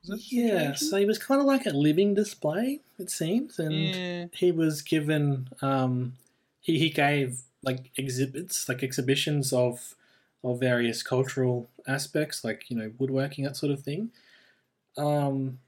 [0.03, 3.59] Was that the Yeah, so he was kind of like a living display, it seems,
[3.59, 4.27] and Yeah.
[4.33, 6.15] he was given um,
[6.61, 9.95] he he gave like exhibits, like exhibitions of
[10.45, 14.11] of various cultural aspects, like you know woodworking that sort of thing.
[14.97, 15.59] Um,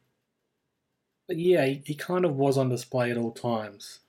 [1.27, 4.01] but yeah, he, he kind of was on display at all times,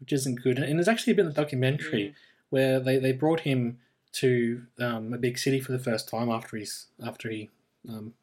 [0.00, 0.58] which isn't good.
[0.58, 2.14] And there's actually been a bit in the documentary Mm.
[2.50, 3.78] where they, they brought him
[4.12, 7.50] to um, a big city for the first time after he's after he
[7.88, 8.14] um,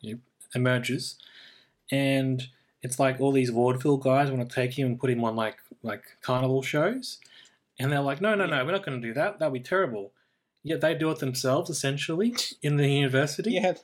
[0.00, 0.20] you know,
[0.54, 1.16] emerges,
[1.90, 2.48] and
[2.82, 5.56] it's like all these vaudeville guys want to take him and put him on like
[5.82, 7.18] like carnival shows,
[7.78, 9.38] and they're like, no, no, no, we're not going to do that.
[9.38, 10.12] That'd be terrible.
[10.62, 13.50] Yet they do it themselves essentially in the university.
[13.54, 13.74] Yeah,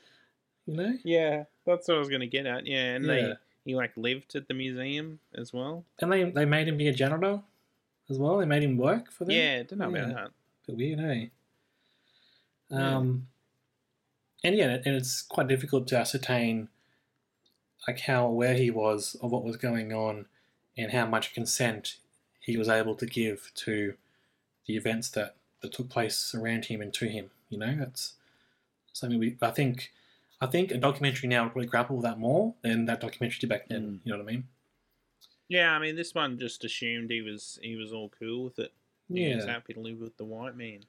[0.66, 0.98] you know.
[1.04, 2.66] yeah, that's what I was going to get at.
[2.66, 3.12] Yeah, and Yeah.
[3.14, 5.84] they he like lived at the museum as well.
[6.00, 7.42] And they they made him be a janitor
[8.08, 8.38] as well.
[8.38, 9.34] They made him work for them.
[9.34, 10.04] Yeah, don't know Yeah.
[10.10, 10.30] about that.
[10.66, 11.30] Bit weird, hey?
[12.70, 12.96] Yeah.
[12.96, 13.26] Um,
[14.44, 16.68] and yeah, and it's quite difficult to ascertain
[17.86, 20.26] like how aware he was of what was going on
[20.78, 21.96] and how much consent
[22.40, 23.94] he was able to give to
[24.66, 27.30] the events that, that took place around him and to him.
[27.48, 28.14] You know, that's
[28.92, 29.90] something we I think
[30.40, 33.50] I think a documentary now would really grapple with that more than that documentary did
[33.50, 33.82] back then.
[33.82, 34.00] Mm.
[34.04, 34.44] You know what I mean?
[35.48, 38.72] Yeah, I mean, this one just assumed he was he was all cool with it.
[39.12, 39.52] He was Yeah.
[39.52, 40.80] happy to live with the white man.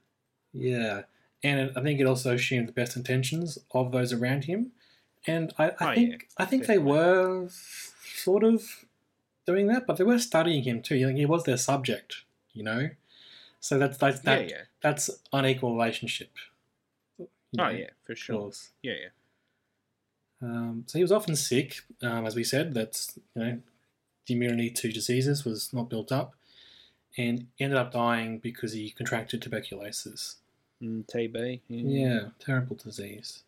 [0.54, 1.04] Yeah,
[1.44, 4.74] and I think it also assumed the best intentions of those around him,
[5.26, 8.86] and I, I Oh, think yeah, I think they were sort of
[9.52, 10.96] doing that, but they were studying him too.
[11.06, 12.90] Like, he was their subject, you know.
[13.60, 14.62] So that's that's that, yeah, yeah.
[14.82, 16.32] that's unequal relationship.
[17.20, 17.28] you
[17.60, 18.52] Oh know, yeah, for sure.
[18.82, 19.10] Yeah, yeah.
[20.42, 22.74] Um, so he was often sick, um, as we said.
[22.74, 23.60] That's you know,
[24.26, 26.34] the immunity to diseases was not built up,
[27.18, 30.38] and ended up dying because he contracted tuberculosis.
[30.82, 31.60] Mm, TB.
[31.68, 33.44] Yeah, terrible disease.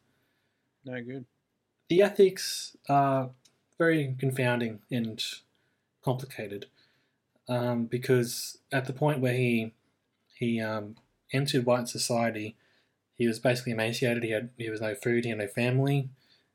[0.86, 1.26] No good.
[1.90, 3.30] the ethics are
[3.78, 5.24] very confounding and
[6.04, 6.68] complicated
[7.48, 9.74] um, because at the point where he
[10.36, 10.96] he um,
[11.32, 12.56] entered white society,
[13.16, 14.24] he was basically emaciated.
[14.24, 15.26] He had he was no food.
[15.26, 16.10] He had no family.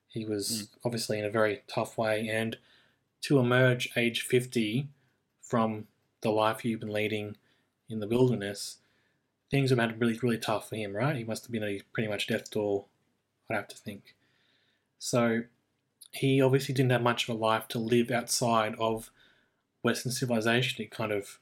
[0.08, 2.56] He was obviously in a very tough way, and
[3.22, 4.88] to emerge age fifty
[5.42, 5.86] from
[6.20, 7.36] the life he'd been leading
[7.88, 8.78] in the wilderness,
[9.50, 10.94] things have been really really tough for him.
[10.94, 11.16] Right?
[11.16, 12.86] He must have been a pretty much death door.
[13.50, 14.14] I'd have to think.
[14.98, 15.42] So
[16.12, 19.10] he obviously didn't have much of a life to live outside of
[19.82, 20.82] Western civilization.
[20.84, 21.38] It kind of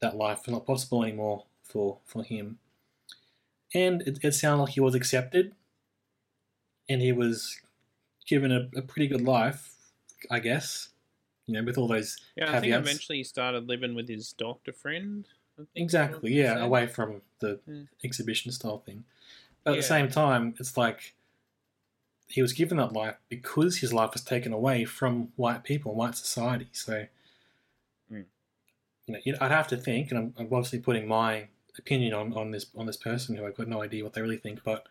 [0.00, 2.58] that life was not possible anymore for for him.
[3.74, 5.54] And it, it sounded like he was accepted,
[6.88, 7.60] and he was
[8.26, 9.74] given a, a pretty good life,
[10.30, 10.90] I guess.
[11.46, 14.72] You know, with all those Yeah, I think eventually he started living with his doctor
[14.72, 15.26] friend.
[15.74, 17.82] Exactly, yeah, away from the Yeah.
[18.04, 19.04] exhibition style thing.
[19.64, 21.14] But at the same time, it's like
[22.28, 26.16] he was given that life because his life was taken away from white people white
[26.16, 26.68] society.
[26.72, 27.06] So.
[29.06, 32.50] You know, I'd have to think, and I'm, I'm obviously putting my opinion on, on
[32.50, 34.86] this on this person who I've got no idea what they really think, but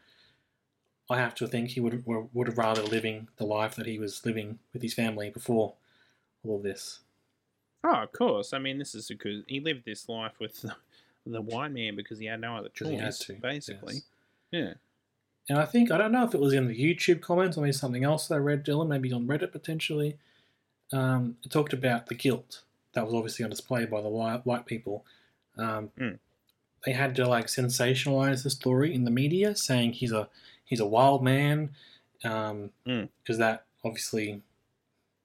[1.09, 4.25] I have to think he would would have rather living the life that he was
[4.25, 5.73] living with his family before
[6.43, 6.99] all of this.
[7.83, 8.53] Oh, of course.
[8.53, 10.75] I mean, this is because he lived this life with the,
[11.25, 13.93] the white man because he had no other 'Cause he had choice, to, basically.
[13.95, 14.03] yes.
[14.51, 14.73] Yeah.
[15.47, 17.73] And I think I don't know if it was in the YouTube comments or maybe
[17.73, 20.17] something else that I read, Dylan, maybe on Reddit potentially.
[20.91, 22.63] Um, it talked about the guilt
[22.95, 25.05] that was obviously on display by the white, white people.
[25.57, 26.19] Um, Mm.
[26.85, 30.29] They had to like sensationalize the story in the media, saying he's a
[30.65, 31.69] he's a wild man,
[32.17, 33.37] because Mm.
[33.37, 34.41] that obviously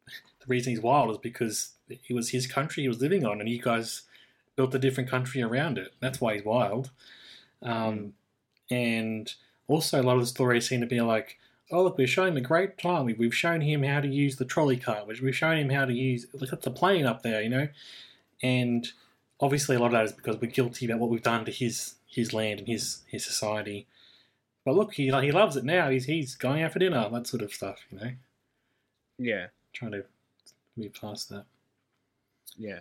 [0.07, 3.49] the reason he's wild is because it was his country he was living on, and
[3.49, 4.03] you guys
[4.57, 5.93] built a different country around it.
[6.01, 6.91] That's why he's wild.
[7.63, 8.15] Um,
[8.71, 9.35] And
[9.67, 11.40] also, a lot of the stories seem to be like,
[11.73, 13.05] oh look, we're showing him a great time.
[13.05, 15.05] We- We've shown him how to use the trolley car.
[15.05, 17.69] which We've shown him how to use look at the plane up there, you know,
[18.43, 18.89] and
[19.41, 21.95] obviously a lot of that is because we're guilty about what we've done to his
[22.07, 23.87] his land and his his society.
[24.65, 25.89] But look, he he loves it now.
[25.91, 28.13] He's he's going out for dinner, that sort of stuff, you know.
[29.19, 30.05] Yeah, Trying to
[30.77, 31.45] move past that.
[32.57, 32.81] yeah.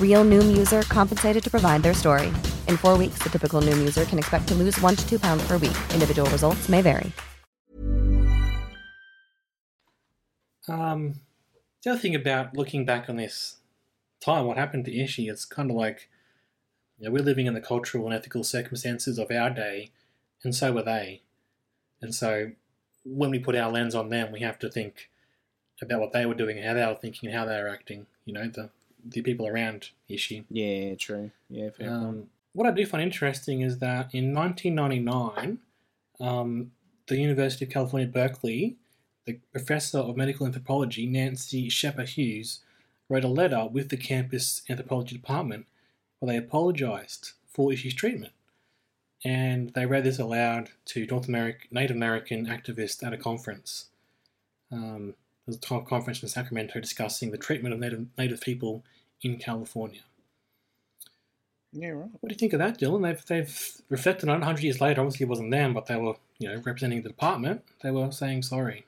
[0.00, 2.28] Real Noom user compensated to provide their story.
[2.68, 5.44] In four weeks, the typical Noom user can expect to lose one to two pounds
[5.48, 5.76] per week.
[5.92, 7.10] Individual results may vary.
[10.68, 11.20] Um,
[11.82, 13.56] the other thing about looking back on this
[14.24, 16.08] time, what happened to Ishi, it's kind of like
[16.98, 19.90] you know, we're living in the cultural and ethical circumstances of our day,
[20.42, 21.22] and so were they.
[22.00, 22.52] And so
[23.04, 25.10] when we put our lens on them, we have to think
[25.82, 28.06] about what they were doing, how they were thinking, how they were acting.
[28.24, 28.70] You know, the
[29.04, 30.44] the people around Ishi.
[30.50, 31.30] Yeah, true.
[31.48, 31.70] Yeah.
[31.86, 35.58] Um, what I do find interesting is that in 1999,
[36.20, 36.70] um,
[37.06, 38.76] the University of California, Berkeley,
[39.24, 42.60] the professor of medical anthropology, Nancy Scheper-Hughes,
[43.08, 45.66] wrote a letter with the campus anthropology department
[46.18, 48.32] where they apologized for Ishi's treatment.
[49.24, 53.86] And they read this aloud to North American, Native American activists at a conference.
[54.70, 55.14] Um,
[55.46, 58.82] there was a conference in Sacramento discussing the treatment of Native, Native people
[59.22, 60.00] in California.
[61.72, 62.08] Yeah, right.
[62.20, 63.02] What do you think of that, Dylan?
[63.02, 65.00] They've they've reflected on it 100 years later.
[65.00, 67.62] Obviously, it wasn't them, but they were, you know, representing the department.
[67.82, 68.86] They were saying sorry.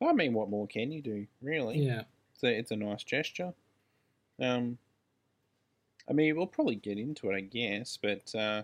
[0.00, 1.78] I mean, what more can you do, really?
[1.78, 2.02] Yeah.
[2.38, 3.52] So it's a nice gesture.
[4.40, 4.78] Um,
[6.08, 8.62] I mean, we'll probably get into it, I guess, but uh,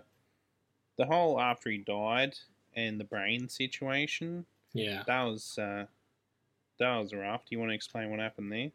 [0.97, 2.37] the whole after he died
[2.75, 5.03] and the brain situation, Yeah.
[5.07, 5.85] that was uh,
[6.85, 7.11] was.
[7.11, 7.17] Do
[7.49, 8.71] you want to explain what happened there?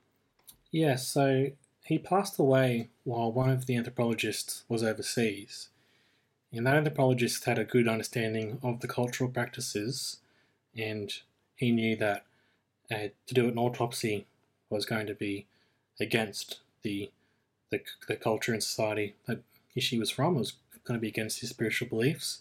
[0.71, 1.51] Yeah, so
[1.85, 5.69] he passed away while one of the anthropologists was overseas.
[6.53, 10.19] And that anthropologist had a good understanding of the cultural practices,
[10.77, 11.13] and
[11.55, 12.25] he knew that
[12.91, 14.27] uh, to do an autopsy
[14.71, 15.47] was going to be
[16.01, 17.11] against the,
[17.71, 19.43] the the culture and society that
[19.75, 20.37] Ishi was from.
[20.37, 20.53] It was
[20.85, 22.41] going to be against his spiritual beliefs,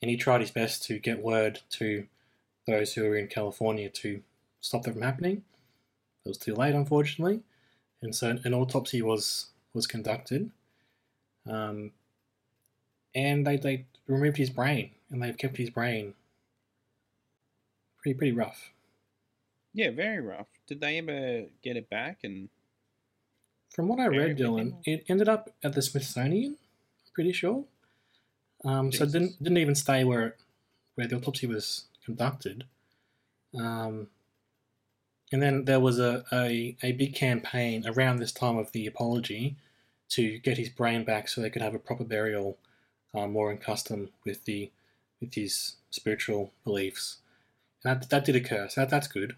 [0.00, 2.06] and he tried his best to get word to
[2.66, 4.22] those who were in California to
[4.62, 5.44] stop that from happening.
[6.24, 7.42] It was too late, unfortunately,
[8.00, 10.50] and so an autopsy was was conducted,
[11.46, 11.92] um,
[13.14, 16.14] and they they removed his brain, and they've kept his brain
[17.98, 18.70] pretty pretty rough.
[19.74, 20.48] Yeah, very rough.
[20.66, 22.20] Did they ever get it back?
[22.24, 22.48] And
[23.70, 26.52] From what I read, Dylan, it ended up at the Smithsonian.
[26.52, 27.64] I'm pretty sure.
[28.64, 30.36] Um, so it didn't didn't even stay where
[30.94, 32.64] where the autopsy was conducted.
[33.58, 34.08] Um,
[35.32, 39.56] and then there was a, a, a big campaign around this time of the apology
[40.10, 42.58] to get his brain back so they could have a proper burial,
[43.14, 44.70] um, more in custom with the
[45.20, 47.18] with his spiritual beliefs.
[47.82, 49.36] And that that did occur, so that, that's good.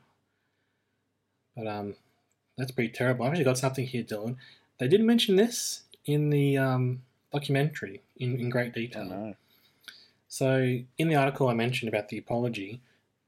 [1.56, 1.94] But um,
[2.58, 3.24] that's pretty terrible.
[3.24, 4.36] I've actually got something here, Dylan.
[4.78, 7.02] They didn't mention this in the um,
[7.32, 9.08] documentary in, in great detail.
[9.08, 9.34] don't know.
[10.26, 12.80] So, in the article I mentioned about the apology,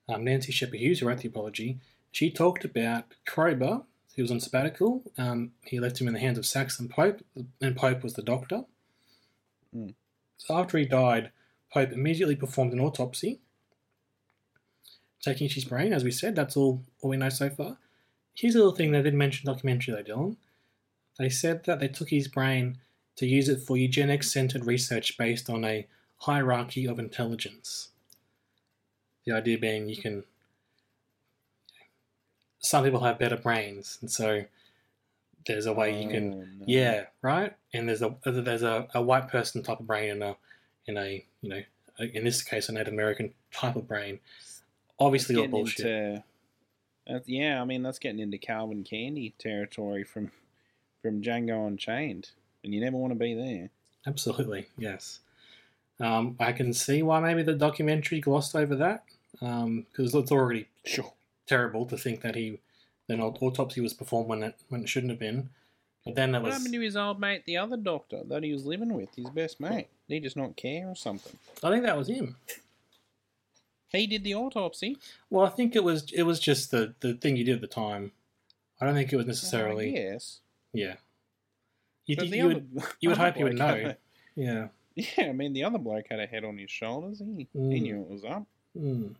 [0.09, 1.79] um, Nancy Scheper-Hughes, who wrote the apology,
[2.16, 5.02] she talked about Kroeber, who was on sabbatical.
[5.18, 7.20] Um, he left him in the hands of Saxon Pope,
[7.61, 8.64] and Pope was the doctor.
[9.70, 9.90] Hmm.
[10.38, 11.31] So, after he died,
[11.70, 13.40] Pope immediately performed an autopsy,
[15.20, 16.35] taking his brain, as we said.
[16.35, 17.76] That's all, all we know so far.
[18.33, 20.37] Here's a little thing they didn't mention in the documentary, though, Dylan.
[21.18, 22.79] They said that they took his brain
[23.16, 25.87] to use it for eugenics centered research based on a
[26.20, 27.90] hierarchy of intelligence.
[29.26, 30.24] The idea being you can.
[32.66, 34.44] Some people have better brains, and so
[35.46, 36.33] there's a way you can.
[36.33, 36.64] Oh, no.
[36.66, 37.55] Yeah, right.
[37.72, 40.37] And there's a there's a, a white person type of brain and a
[40.87, 41.62] in a you know
[41.98, 44.18] in this case a Native American type of brain.
[44.98, 45.87] Obviously, all bullshit.
[45.87, 46.24] into
[47.07, 50.33] That's, yeah, I mean that's getting into Calvin Candie territory from
[51.02, 52.31] from Django Unchained,
[52.64, 53.70] and you never want to be there.
[54.07, 55.20] Absolutely, yes.
[56.00, 59.05] Um, I can see why maybe the documentary glossed over that
[59.40, 61.12] because it's already Sure.
[61.47, 62.61] Terrible to think that he
[63.09, 65.51] an autopsy was performed when it when it shouldn't have been.
[66.05, 68.65] But then What was happened to his old mate, the other doctor that he was
[68.65, 69.89] living with, his best mate?
[70.09, 71.37] Did he just not care or something?
[71.65, 72.37] I think that was him.
[73.91, 74.99] He did the autopsy.
[75.31, 77.67] Well, I think it was it was just the the thing you did at the
[77.67, 78.13] time.
[78.81, 80.41] I don't think it was necessarily Yes.
[80.73, 80.97] yeah.
[82.05, 83.75] You, you, would you would hope you would know.
[83.75, 83.97] a-
[84.37, 84.69] yeah.
[84.95, 87.19] Yeah, I mean the other bloke had a head on his shoulders.
[87.19, 87.83] He he Mm.
[87.83, 88.47] knew it was up.
[88.79, 89.15] Mm.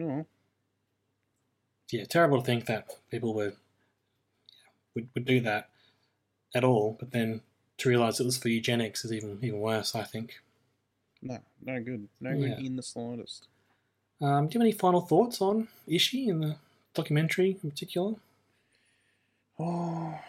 [0.00, 0.26] Oh,
[1.92, 3.56] yeah, terrible to think that people would
[4.94, 5.70] would, would do that
[6.54, 7.40] at all, but then
[7.78, 9.94] to realise it was for eugenics is even even worse.
[9.94, 10.40] I think.
[11.20, 12.56] no, no good, no Yeah.
[12.56, 13.48] good in the slightest.
[14.20, 16.56] Um, do you have any final thoughts on Ishi and the
[16.94, 18.14] documentary in particular?
[19.58, 20.18] Oh,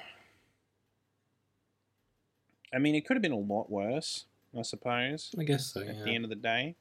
[2.73, 4.25] I mean, it could have been a lot worse,
[4.57, 5.33] I suppose.
[5.37, 5.81] I guess so.
[5.81, 6.03] At Yeah.
[6.03, 6.75] the end of the day,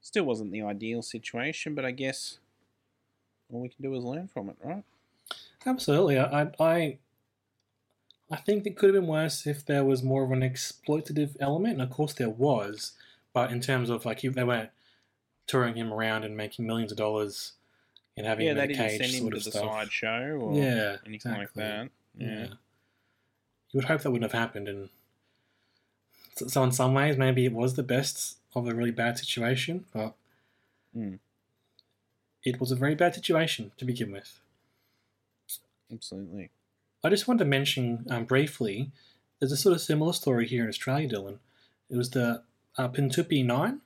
[0.00, 2.38] still wasn't the ideal situation, but I guess
[3.52, 4.84] all we can do is learn from it, right?
[5.66, 6.18] Absolutely.
[6.18, 6.98] I, I,
[8.30, 11.74] I, think it could have been worse if there was more of an exploitative element,
[11.74, 12.92] and of course there was.
[13.32, 14.70] But in terms of like, if they weren't
[15.46, 17.52] touring him around and making millions of dollars
[18.16, 19.72] and having yeah, him in a cage sort of the stuff.
[19.72, 21.62] sideshow or Yeah, anything like exactly.
[21.62, 21.90] that.
[22.16, 22.46] Yeah.
[23.70, 24.88] You would hope that wouldn't have happened, and
[26.36, 29.84] so, so in some ways, maybe it was the best of a really bad situation,
[29.92, 30.14] but
[30.96, 31.18] Mm.
[32.48, 34.40] It was a very bad situation to begin with.
[35.92, 36.50] absolutely.
[37.04, 38.90] I just wanted to mention um, briefly,
[39.38, 41.38] there's a sort of similar story here in Australia, Dylan.
[41.88, 42.42] It was the
[42.76, 43.80] uh, Pintupi Nine.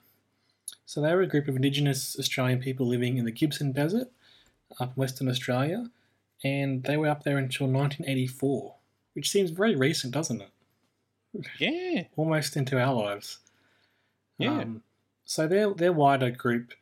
[0.87, 4.09] So they were a group of Indigenous Australian people living in the Gibson Desert
[4.81, 5.91] up in Western Australia,
[6.43, 8.75] and they were up there until 1984,
[9.15, 10.51] which seems very recent, doesn't it?
[11.59, 13.39] Yeah, Almost into our lives.
[14.39, 14.61] Yeah.
[14.61, 14.83] Um,
[15.25, 16.73] so their their wider group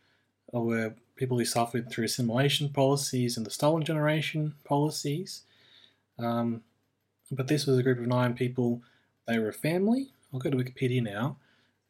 [0.53, 5.43] were people who suffered through assimilation policies and the stolen generation policies.
[6.19, 6.63] Um,
[7.31, 8.81] but this was a group of nine people.
[9.29, 10.13] They were a family.
[10.33, 11.37] I'll go to Wikipedia now.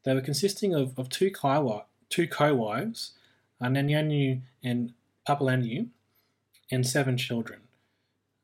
[0.03, 3.13] They were consisting of, of two, co- two co-wives,
[3.61, 4.95] uh, Nanyanu and
[5.29, 5.87] Papalanu,
[6.73, 7.61] and seven children.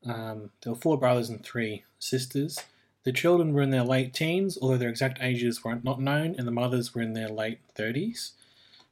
[0.05, 2.59] Um, there were four brothers and three sisters.
[3.03, 6.47] The children were in their late teens, although their exact ages were not known, and
[6.47, 8.31] the mothers were in their late 30s.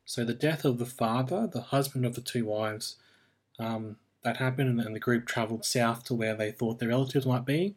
[0.06, 2.96] So the death of the father, the husband of the two wives,
[3.60, 7.46] um, that happened, and the group travelled south to where they thought their relatives might
[7.46, 7.76] be,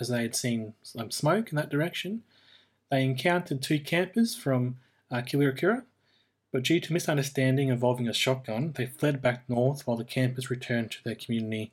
[0.00, 2.22] as they had seen smoke in that direction.
[2.90, 4.76] They encountered two campers from
[5.10, 5.84] uh, Kiwirrkurra,
[6.52, 10.90] but due to misunderstanding involving a shotgun, they fled back north while the campers returned
[10.90, 11.72] to their community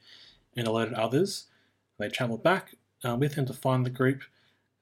[0.55, 1.47] and alerted others.
[1.97, 4.21] They travelled back uh, with them to find the group.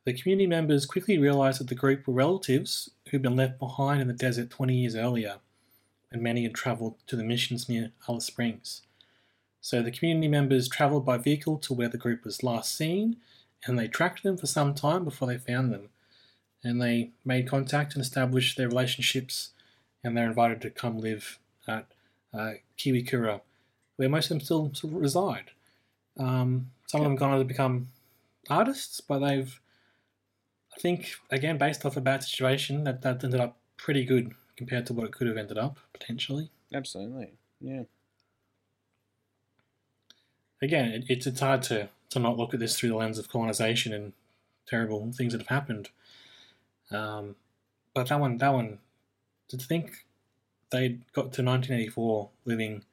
[0.08, 4.08] The community members quickly realised that the group were relatives who'd been left behind in
[4.08, 5.39] the desert 20 years earlier,
[6.10, 8.84] and many had travelled to the missions near Alice Springs.
[9.60, 13.17] So the community members travelled by vehicle to where the group was last seen,
[13.65, 15.89] and they tracked them for some time before they found them.
[16.63, 19.50] And they made contact and established their relationships,
[20.06, 21.86] and they're invited to come live at
[22.34, 23.41] uh, Kiwikura,
[23.98, 25.52] where most of them still reside.
[26.17, 27.89] Um, some of them have gone on to become
[28.50, 29.60] artists, but they've,
[30.78, 34.86] I think, again, based off a bad situation, that, that ended up pretty good compared
[34.88, 36.52] to what it could have ended up, potentially.
[36.74, 37.34] absolutely.
[37.60, 37.84] Yeah,
[40.62, 43.30] Again, it, it's, it's hard to, to not look at this through the lens of
[43.30, 44.13] colonization and
[44.68, 45.90] terrible things that have happened.
[46.92, 47.36] Um,
[47.94, 48.80] but that one, that one,
[49.50, 50.06] to think
[50.72, 52.84] they got to 1984 living,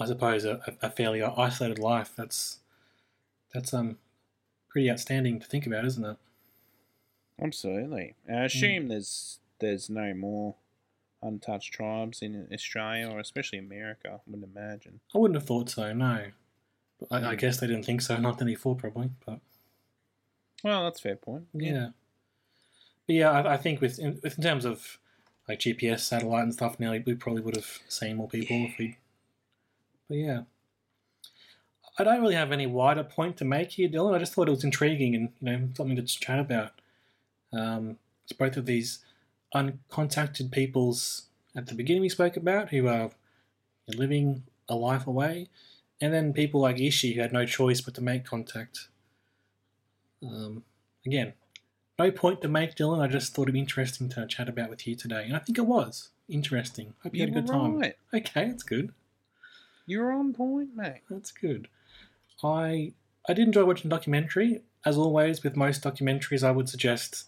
[0.00, 2.12] I suppose, a, a fairly isolated life.
[2.16, 2.58] That's
[3.52, 3.96] that's um
[4.68, 6.16] pretty outstanding to think about, isn't it?
[7.42, 8.14] Absolutely.
[8.28, 10.54] I assume there's there's no more
[11.22, 14.08] untouched tribes in Australia or especially America.
[14.14, 15.00] I wouldn't imagine.
[15.14, 15.92] I wouldn't have thought so.
[15.92, 16.26] No,
[17.00, 17.38] but I, I Mm.
[17.38, 19.10] guess they didn't think so Not in 1984, probably.
[19.26, 19.40] But
[20.62, 21.48] Well, that's a fair point.
[21.54, 21.90] yeah,
[23.06, 24.98] but yeah, I, I think with in, with in terms of
[25.48, 28.96] like GPS satellite and stuff now, we probably would have seen more people if we.
[30.08, 30.42] But yeah,
[31.98, 34.14] I don't really have any wider point to make here, Dylan.
[34.14, 36.72] I just thought it was intriguing and you know something to chat about.
[37.52, 39.00] Um, it's both of these
[39.54, 43.10] uncontacted peoples at the beginning we spoke about who are
[43.88, 45.48] living a life away,
[46.00, 48.88] and then people like Ishi who had no choice but to make contact.
[50.22, 50.64] Um,
[51.06, 51.32] again,
[51.98, 53.00] no point to make, Dylan.
[53.02, 55.58] I just thought it'd be interesting to chat about with you today, and I think
[55.58, 56.10] it was.
[56.28, 56.94] Interesting.
[57.02, 57.78] Hope you, You had a good time.
[57.78, 57.96] right.
[58.12, 58.92] Okay, that's good.
[59.86, 61.00] You're on point, mate.
[61.08, 61.68] That's good.
[62.44, 62.92] I
[63.26, 64.62] I did enjoy watching the documentary.
[64.84, 67.24] As always, with most documentaries, I would suggest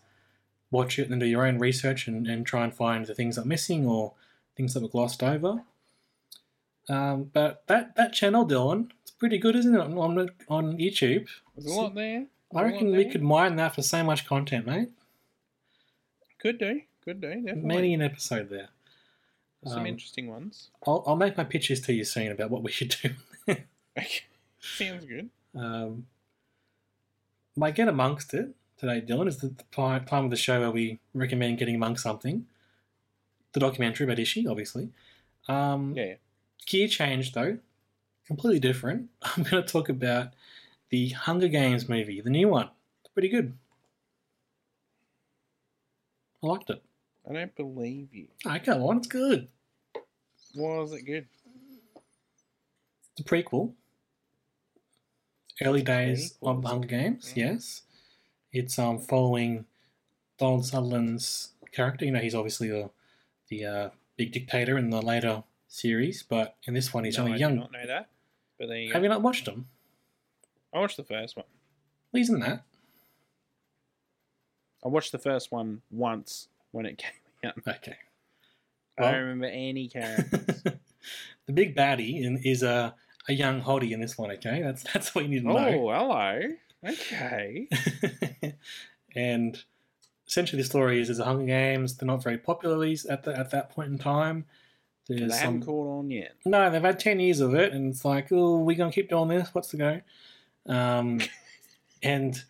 [0.71, 3.43] watch it and do your own research and, and try and find the things that
[3.43, 4.13] are missing or
[4.57, 5.63] things that were glossed over.
[6.89, 11.29] Um, but that, that channel, Dylan, it's pretty good, isn't it, on, on, on YouTube?
[11.57, 12.27] There's a lot there.
[12.55, 14.91] I There's a reckon lot we could mine that for so much content, mate.
[16.39, 16.83] Could do.
[17.05, 17.35] Could do.
[17.35, 17.63] Definitely.
[17.63, 18.69] Many an episode there.
[19.67, 20.71] Some um, interesting ones.
[20.87, 23.11] I'll, I'll make my pitches to you soon about what we should do.
[23.99, 24.23] Okay.
[24.61, 25.31] Sounds good.
[25.55, 26.07] Um,
[27.57, 31.59] my get amongst it today, Dylan, is the time of the show where we recommend
[31.59, 32.47] getting amongst something.
[33.53, 34.89] The documentary about Ishi, obviously.
[35.49, 36.15] Um, Yeah.
[36.67, 37.59] Gear change, though,
[38.27, 39.11] completely different.
[39.23, 40.29] I'm going to talk about
[40.91, 42.71] the Hunger Games movie, the new one.
[43.03, 43.53] It's pretty good.
[46.43, 46.83] I liked it.
[47.29, 48.29] I don't believe you.
[48.47, 49.49] I go on, it's good.
[50.55, 51.27] Why was it good?
[53.13, 53.75] It's a prequel.
[55.63, 57.53] Early days of the Hunger Games, Yeah.
[57.53, 57.83] yes.
[58.53, 59.67] It's um following
[60.39, 62.05] Donald Sutherland's character.
[62.05, 62.91] You know, he's obviously the
[63.49, 67.35] the uh, big dictator in the later series, but in this one, he's no, only
[67.35, 67.55] I young.
[67.55, 68.09] do not know that.
[68.59, 68.93] But there you.
[68.93, 69.67] Have you not watched him?
[70.73, 71.47] I watched the first one.
[72.13, 72.65] He's in that.
[74.85, 77.13] I watched the first one once when it came
[77.45, 77.55] out.
[77.67, 77.97] Okay.
[78.99, 80.63] I don't remember any characters.
[81.47, 82.95] the big baddie in, is a
[83.29, 84.31] a young hottie in this one.
[84.33, 85.59] Okay, that's that's what you need to know.
[85.59, 86.41] oh, hello.
[86.87, 87.69] Okay.
[89.15, 89.63] and
[90.27, 91.97] essentially, the story is there's a Hunger Games.
[91.97, 94.47] They're not very popular at the, at that point in time.
[95.09, 96.35] they There's haven't some, caught on yet.
[96.45, 99.29] no, they've had ten years of it, and it's like, oh, we're gonna keep doing
[99.29, 99.51] this?
[99.53, 100.01] What's the go?
[100.67, 101.21] Um,
[102.03, 102.43] and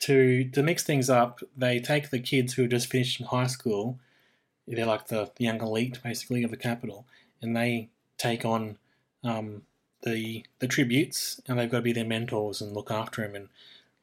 [0.00, 3.98] to to mix things up, they take the kids who are just finishing high school.
[4.66, 7.06] They're like the, the young elite, basically, of the capital,
[7.40, 7.88] and they
[8.18, 8.76] take on
[9.24, 9.62] um,
[10.02, 13.48] the the tributes, and they've got to be their mentors and look after them and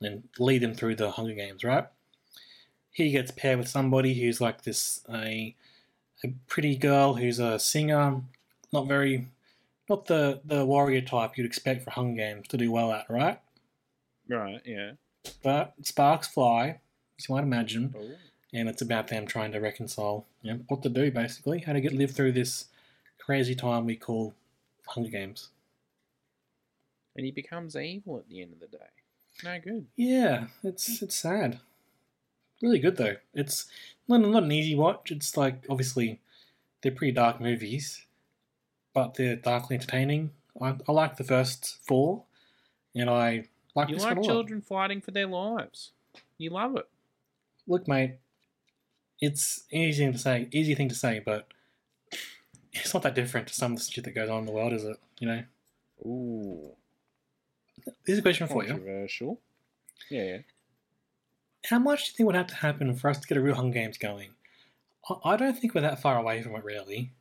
[0.02, 1.86] and lead him through the Hunger Games, right?
[2.92, 5.56] He gets paired with somebody who's like this a
[6.24, 8.22] a pretty girl who's a singer,
[8.72, 9.28] not very,
[9.90, 13.40] not the the warrior type you'd expect for Hunger Games to do well at, right?
[14.28, 14.94] Right, yeah.
[15.44, 16.80] But sparks fly,
[17.20, 18.16] as you might imagine, Oh.
[18.54, 21.82] and it's about them trying to reconcile, you know, what to do basically, how to
[21.82, 22.66] get live through this
[23.20, 24.34] crazy time we call
[24.88, 25.50] Hunger Games.
[27.16, 28.90] And he becomes evil at the end of the day.
[29.44, 29.88] No good.
[29.96, 31.60] Yeah, it's it's sad.
[32.62, 33.16] Really good though.
[33.34, 33.66] It's
[34.08, 35.12] not not an easy watch.
[35.12, 36.22] It's like obviously
[36.82, 38.06] they're pretty dark movies,
[38.94, 40.32] but they're darkly entertaining.
[40.62, 42.24] I, I like the first four,
[42.96, 44.26] and I like You like one a lot.
[44.28, 45.92] children fighting for their lives.
[46.38, 46.88] You love it.
[47.68, 48.20] Look, mate,
[49.20, 51.48] it's easy to say, easy thing to say, but
[52.72, 54.72] it's not that different to some of the shit that goes on in the world,
[54.72, 54.98] is it?
[55.20, 55.44] You know.
[56.06, 56.72] Ooh.
[58.06, 59.40] Here's a question for you: Controversial.
[60.10, 60.38] Yeah, yeah.
[61.70, 63.56] How much do you think would have to happen for us to get a real
[63.56, 64.30] Hunger Games going?
[65.10, 67.12] I- I don't think we're that far away from it, really.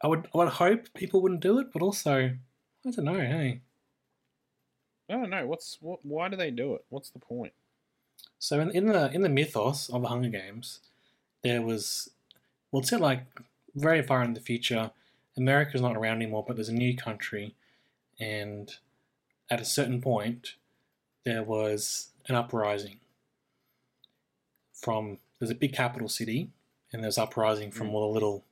[0.00, 2.30] I would, I would hope people wouldn't do it, but also,
[2.86, 3.14] I don't know.
[3.20, 3.60] Hey,
[5.08, 5.46] I don't know.
[5.46, 6.04] What's what?
[6.04, 6.84] Why do they do it?
[6.88, 7.52] What's the point?
[8.38, 10.80] so in, in the in the mythos of the Hunger Games,
[11.42, 12.10] there was,
[12.70, 13.24] well, it's set like
[13.74, 14.90] very far in the future.
[15.36, 17.54] America's not around anymore, but there's a new country,
[18.20, 18.76] and
[19.52, 20.54] at a certain point,
[21.26, 22.98] there was an uprising
[24.72, 26.48] from there's a big capital city,
[26.90, 27.92] and there's uprising from Mm.
[27.92, 28.44] all the little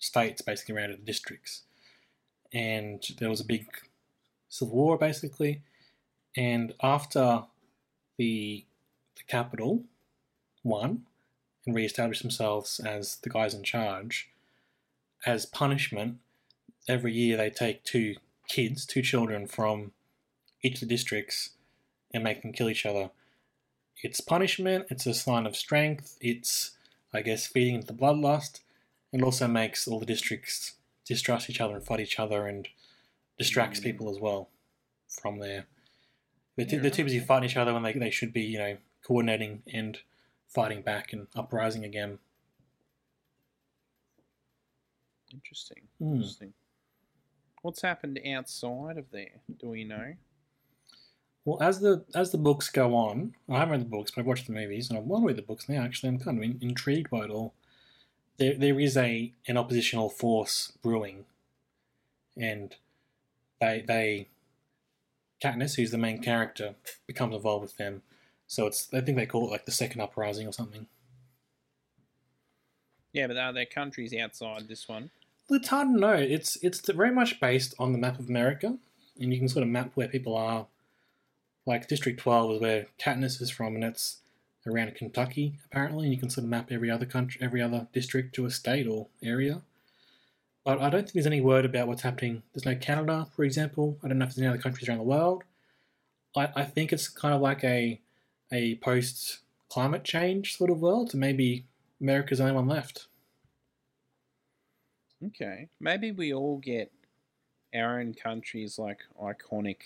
[0.00, 1.62] states basically around it, the districts,
[2.52, 3.64] and there was a big
[4.48, 5.62] civil war basically,
[6.36, 7.44] and after
[8.16, 8.64] the
[9.16, 9.84] the capital
[10.64, 11.06] won
[11.64, 14.30] and re-established themselves as the guys in charge,
[15.24, 16.18] as punishment,
[16.88, 18.16] every year they take two
[18.48, 19.92] kids, two children from
[20.62, 21.50] each of the districts
[22.12, 23.10] and make them kill each other.
[24.02, 26.72] It's punishment, it's a sign of strength, it's,
[27.12, 28.60] I guess, feeding into the bloodlust,
[29.12, 32.68] and also makes all the districts distrust each other and fight each other and
[33.38, 33.84] distracts Mm.
[33.84, 34.48] people as well
[35.08, 35.66] from there.
[36.56, 38.58] They're, too, Yeah, they're too busy fighting each other when they, they should be, you
[38.58, 39.98] know, coordinating and
[40.48, 42.18] fighting back and uprising again.
[45.32, 45.82] Interesting.
[45.98, 46.14] Hmm.
[46.14, 46.52] Interesting.
[47.62, 49.40] What's happened outside of there?
[49.58, 50.14] Do we know?
[51.44, 54.26] Well, as the as the books go on, I haven't read the books, but I've
[54.26, 55.82] watched the movies, and I want to read the books now.
[55.82, 57.54] Actually, I'm kind of in, intrigued by it all.
[58.36, 61.24] There, there is a an oppositional force brewing,
[62.36, 62.76] and
[63.60, 64.28] they they
[65.42, 66.74] Katniss, who's the main character,
[67.06, 68.02] becomes involved with them.
[68.46, 70.86] So it's I think they call it like the second uprising or something.
[73.12, 75.10] Yeah, but are there countries outside this one?
[75.48, 76.12] Well, it's hard to know.
[76.12, 78.76] It's it's very much based on the map of America,
[79.18, 80.66] and you can sort of map where people are.
[81.66, 84.18] Like District Twelve is where Katniss is from, and it's
[84.66, 88.34] around Kentucky apparently, and you can sort of map every other country, every other district
[88.34, 89.62] to a state or area.
[90.64, 92.42] But I don't think there's any word about what's happening.
[92.52, 93.98] There's no Canada, for example.
[94.02, 95.44] I don't know if there's any other countries around the world.
[96.36, 98.00] I, I think it's kind of like a
[98.52, 101.64] a post climate change sort of world, so maybe
[102.00, 103.06] America's the only one left.
[105.26, 105.68] Okay.
[105.78, 106.90] Maybe we all get
[107.74, 109.76] our own countries like iconic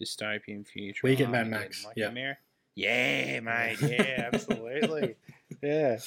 [0.00, 1.00] dystopian future.
[1.04, 2.10] We get Mad Max, Like yeah.
[2.10, 2.36] Ameri-
[2.74, 3.78] yeah, mate.
[3.82, 5.16] Yeah, absolutely.
[5.62, 5.98] yeah.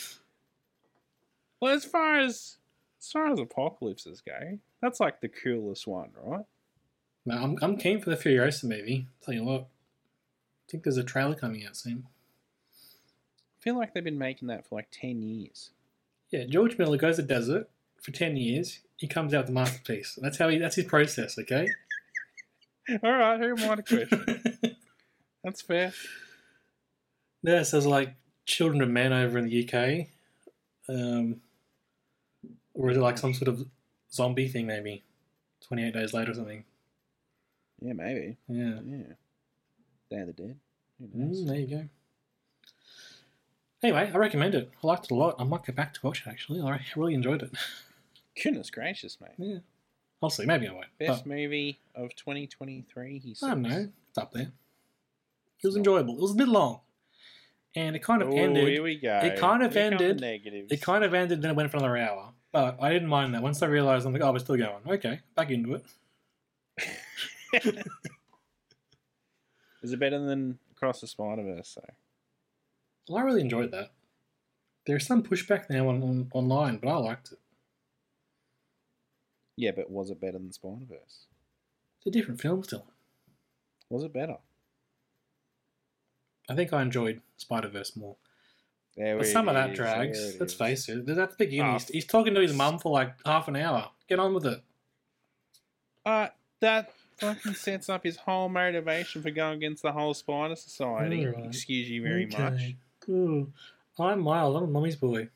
[1.59, 2.57] Well, as far as
[2.99, 6.45] as far as apocalypses go, that's like the coolest one, right?
[7.25, 9.07] No, I'm, I'm keen for the Furiosa movie.
[9.23, 12.05] Tell you what, I think there's a trailer coming out soon.
[12.73, 15.71] I feel like they've been making that for like ten years.
[16.31, 17.69] Yeah, George Miller goes to the desert
[18.01, 18.79] for ten years.
[18.97, 20.17] He comes out with a masterpiece.
[20.21, 20.57] That's how he.
[20.57, 21.37] That's his process.
[21.37, 21.67] Okay.
[23.03, 24.75] All right, who am I to question?
[25.43, 25.93] That's fair.
[27.43, 28.15] yeah, so there's like
[28.45, 30.07] Children of Men over in the UK,
[30.89, 31.41] um,
[32.73, 33.65] or is it like some sort of
[34.11, 34.65] zombie thing?
[34.67, 35.03] Maybe
[35.65, 36.65] twenty eight days later or something.
[37.81, 38.37] Yeah, maybe.
[38.47, 38.79] Yeah.
[38.85, 39.13] Yeah.
[40.09, 40.57] Day of the Dead.
[41.01, 41.89] Mm, there you go.
[43.83, 44.71] Anyway, I recommend it.
[44.83, 45.35] I liked it a lot.
[45.39, 46.61] I might go back to watch it actually.
[46.61, 47.51] I really enjoyed it.
[48.41, 49.31] Goodness gracious, mate.
[49.37, 49.59] Yeah.
[50.23, 50.45] I'll see.
[50.45, 50.85] Maybe I won't.
[50.99, 53.43] Best But movie of 2023, he says.
[53.49, 53.89] I don't know.
[54.09, 54.51] It's up there.
[55.63, 56.15] It was enjoyable.
[56.15, 56.79] It was a bit long,
[57.75, 58.67] and it kind of Oh, ended.
[58.67, 59.19] here we go.
[59.23, 60.21] It kind of Here ended.
[60.23, 62.33] It kind of ended, then it went for another hour.
[62.51, 63.41] But I didn't mind that.
[63.43, 64.81] Once I realised, I'm like, oh, we're still going.
[64.87, 65.85] Okay, back into it.
[69.83, 71.93] Is it better than Across the Spider Verse, though?
[73.09, 73.91] Well, I really enjoyed that.
[74.85, 77.39] There's some pushback now on, on online, but I liked it.
[79.55, 81.25] Yeah, but was it better than Spider Verse?
[81.97, 82.85] It's a different film still.
[83.89, 84.37] Was it better?
[86.49, 88.15] I think I enjoyed Spider Verse more.
[88.97, 90.35] There But some of that is, drags.
[90.39, 90.59] Let's is.
[90.59, 91.05] face it.
[91.05, 91.71] That's the beginning.
[91.71, 93.89] Ah, he's, he's talking to his mum for like half an hour.
[94.09, 94.61] Get on with it.
[96.05, 96.27] Uh,
[96.59, 101.25] that fucking sets up his whole motivation for going against the whole Spider Society.
[101.25, 101.45] Alright.
[101.45, 102.37] Excuse you very much.
[102.37, 102.75] Okay.
[103.09, 103.53] Ooh.
[103.99, 104.55] I'm Miles.
[104.55, 105.29] I'm a mummy's boy.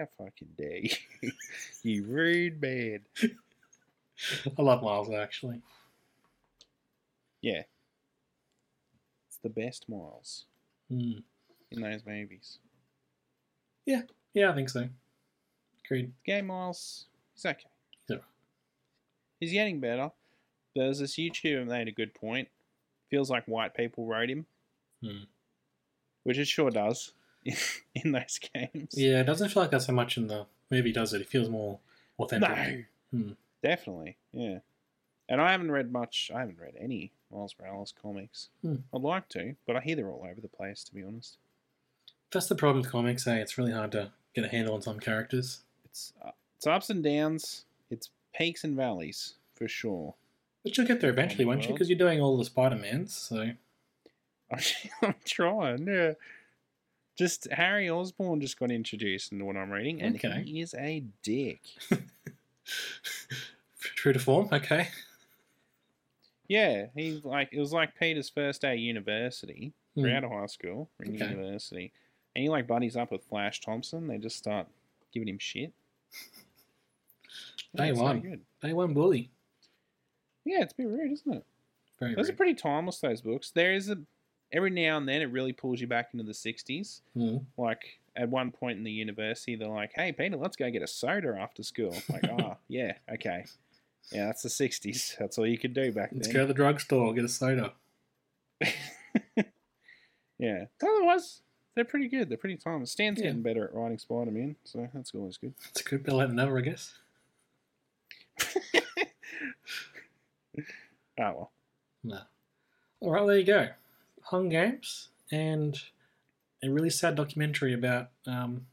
[0.00, 0.90] How fucking day.
[1.22, 1.32] you?
[1.82, 3.00] you rude man.
[4.58, 5.60] I love Miles actually.
[7.42, 7.62] Yeah.
[9.28, 10.46] It's the best Miles
[10.90, 11.18] Hmm.
[11.70, 12.58] in those movies.
[13.86, 14.02] Yeah,
[14.34, 14.88] yeah, I think so.
[15.84, 16.12] Agreed.
[16.24, 17.58] Gay Miles, he's okay.
[18.06, 18.24] He's alright.
[19.38, 20.10] He's getting better.
[20.74, 22.48] There's this YouTuber made a good point.
[23.10, 24.46] Feels like white people wrote him,
[25.02, 25.24] Hmm.
[26.22, 27.12] which it sure does
[27.94, 28.94] in those games.
[28.94, 31.20] Yeah, it doesn't feel like that so much in the movie, does it?
[31.20, 31.78] It feels more
[32.18, 32.50] authentic.
[33.12, 33.18] No.
[33.18, 33.32] Hmm.
[33.62, 34.58] Definitely, yeah.
[35.28, 36.30] And I haven't read much.
[36.34, 38.48] I haven't read any Miles Morales comics.
[38.62, 38.76] Hmm.
[38.94, 40.84] I'd like to, but I hear they're all over the place.
[40.84, 41.36] To be honest,
[42.32, 43.36] That's the problem with comics, eh?
[43.36, 45.60] It's really hard to get a handle on some characters.
[45.84, 47.64] it's uh, it's ups and downs.
[47.90, 50.14] It's peaks and valleys for sure.
[50.62, 51.72] But you'll get there eventually, won't you?
[51.72, 53.52] Because you're doing all the Spider-Mans, so...
[55.02, 55.86] I'm trying.
[55.86, 56.12] Yeah.
[57.20, 60.42] Just Harry Osborn just got introduced into what I'm reading, and Okay.
[60.42, 61.60] he is a dick.
[63.78, 64.88] True to form, okay.
[66.48, 69.74] yeah, he like it was like Peter's first day at university.
[69.94, 70.00] Hmm.
[70.02, 71.30] We're out of high school, we're in Okay.
[71.30, 71.92] university,
[72.34, 74.06] and he like buddies up with Flash Thompson.
[74.06, 74.66] They just start
[75.12, 75.74] giving him shit.
[77.76, 78.40] Day it's no one.
[78.62, 79.30] Day one bully.
[80.46, 81.44] Yeah, it's a bit rude, isn't it?
[81.98, 82.98] Very Those are pretty timeless.
[82.98, 83.50] Those books.
[83.50, 83.98] There is a
[84.52, 87.00] every now and then it really pulls you back into the '60s.
[87.14, 87.38] Hmm.
[87.56, 90.86] like at one point in the university they're like hey peter let's go get a
[90.86, 93.44] soda after school like oh yeah okay
[94.10, 96.54] yeah that's the 60s that's all you could do back Let's then go to the
[96.54, 97.72] drugstore, get a soda.
[100.38, 101.42] yeah otherwise
[101.76, 103.26] they're pretty good they're pretty timeless stan's Yeah.
[103.26, 106.58] getting better at writing spider-man so that's always good It's a good late than never,
[106.58, 106.94] I guess.
[108.42, 108.76] oh
[111.18, 111.52] well
[112.02, 112.18] No.
[113.00, 113.68] All right, there you go.
[114.30, 115.80] Hung Games and
[116.62, 118.66] a really sad documentary about um,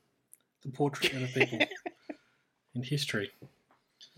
[0.64, 1.60] the portrait of people
[2.76, 3.32] in history.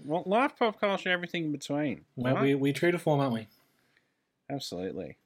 [0.04, 2.44] well life pop culture everything in between Well, right?
[2.44, 3.48] we, we true to form, aren't we?
[4.50, 5.18] absolutely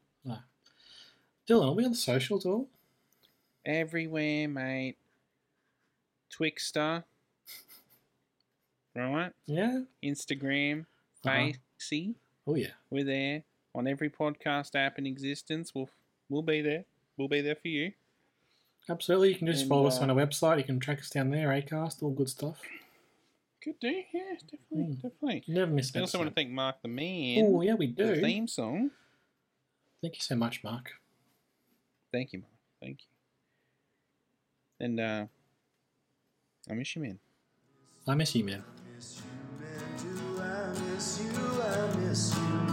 [1.47, 2.67] Dylan, are we on the socials at all?
[3.65, 4.95] everywhere mate
[6.31, 7.03] twixter
[8.95, 9.81] right Yeah.
[10.03, 10.85] instagram
[11.25, 11.51] Uh-huh.
[11.79, 12.71] facey Oh, yeah.
[12.89, 13.43] We're there
[13.73, 15.73] on every podcast app in existence.
[15.73, 15.87] We'll
[16.33, 16.83] we'll be there.
[17.17, 17.91] We'll be there for you.
[18.89, 19.29] Absolutely.
[19.29, 20.57] You can just And, follow us uh, on our website.
[20.57, 22.59] You can track us down there, Acast, all good stuff.
[23.63, 24.95] Could do, yeah, definitely, Mm.
[25.01, 25.43] definitely.
[25.45, 27.45] You never miss an I also want to thank Mark the Man.
[27.47, 28.21] Oh, yeah, we for the do.
[28.21, 28.91] theme song.
[30.01, 30.91] Thank you so much, Mark.
[32.11, 32.51] Thank you, Mark.
[32.81, 32.99] Thank
[34.79, 34.85] you.
[34.85, 35.25] And uh,
[36.69, 37.19] I miss you, man.
[38.05, 38.63] I miss you, man.
[39.97, 41.39] Do I miss you?
[41.61, 42.72] I miss you,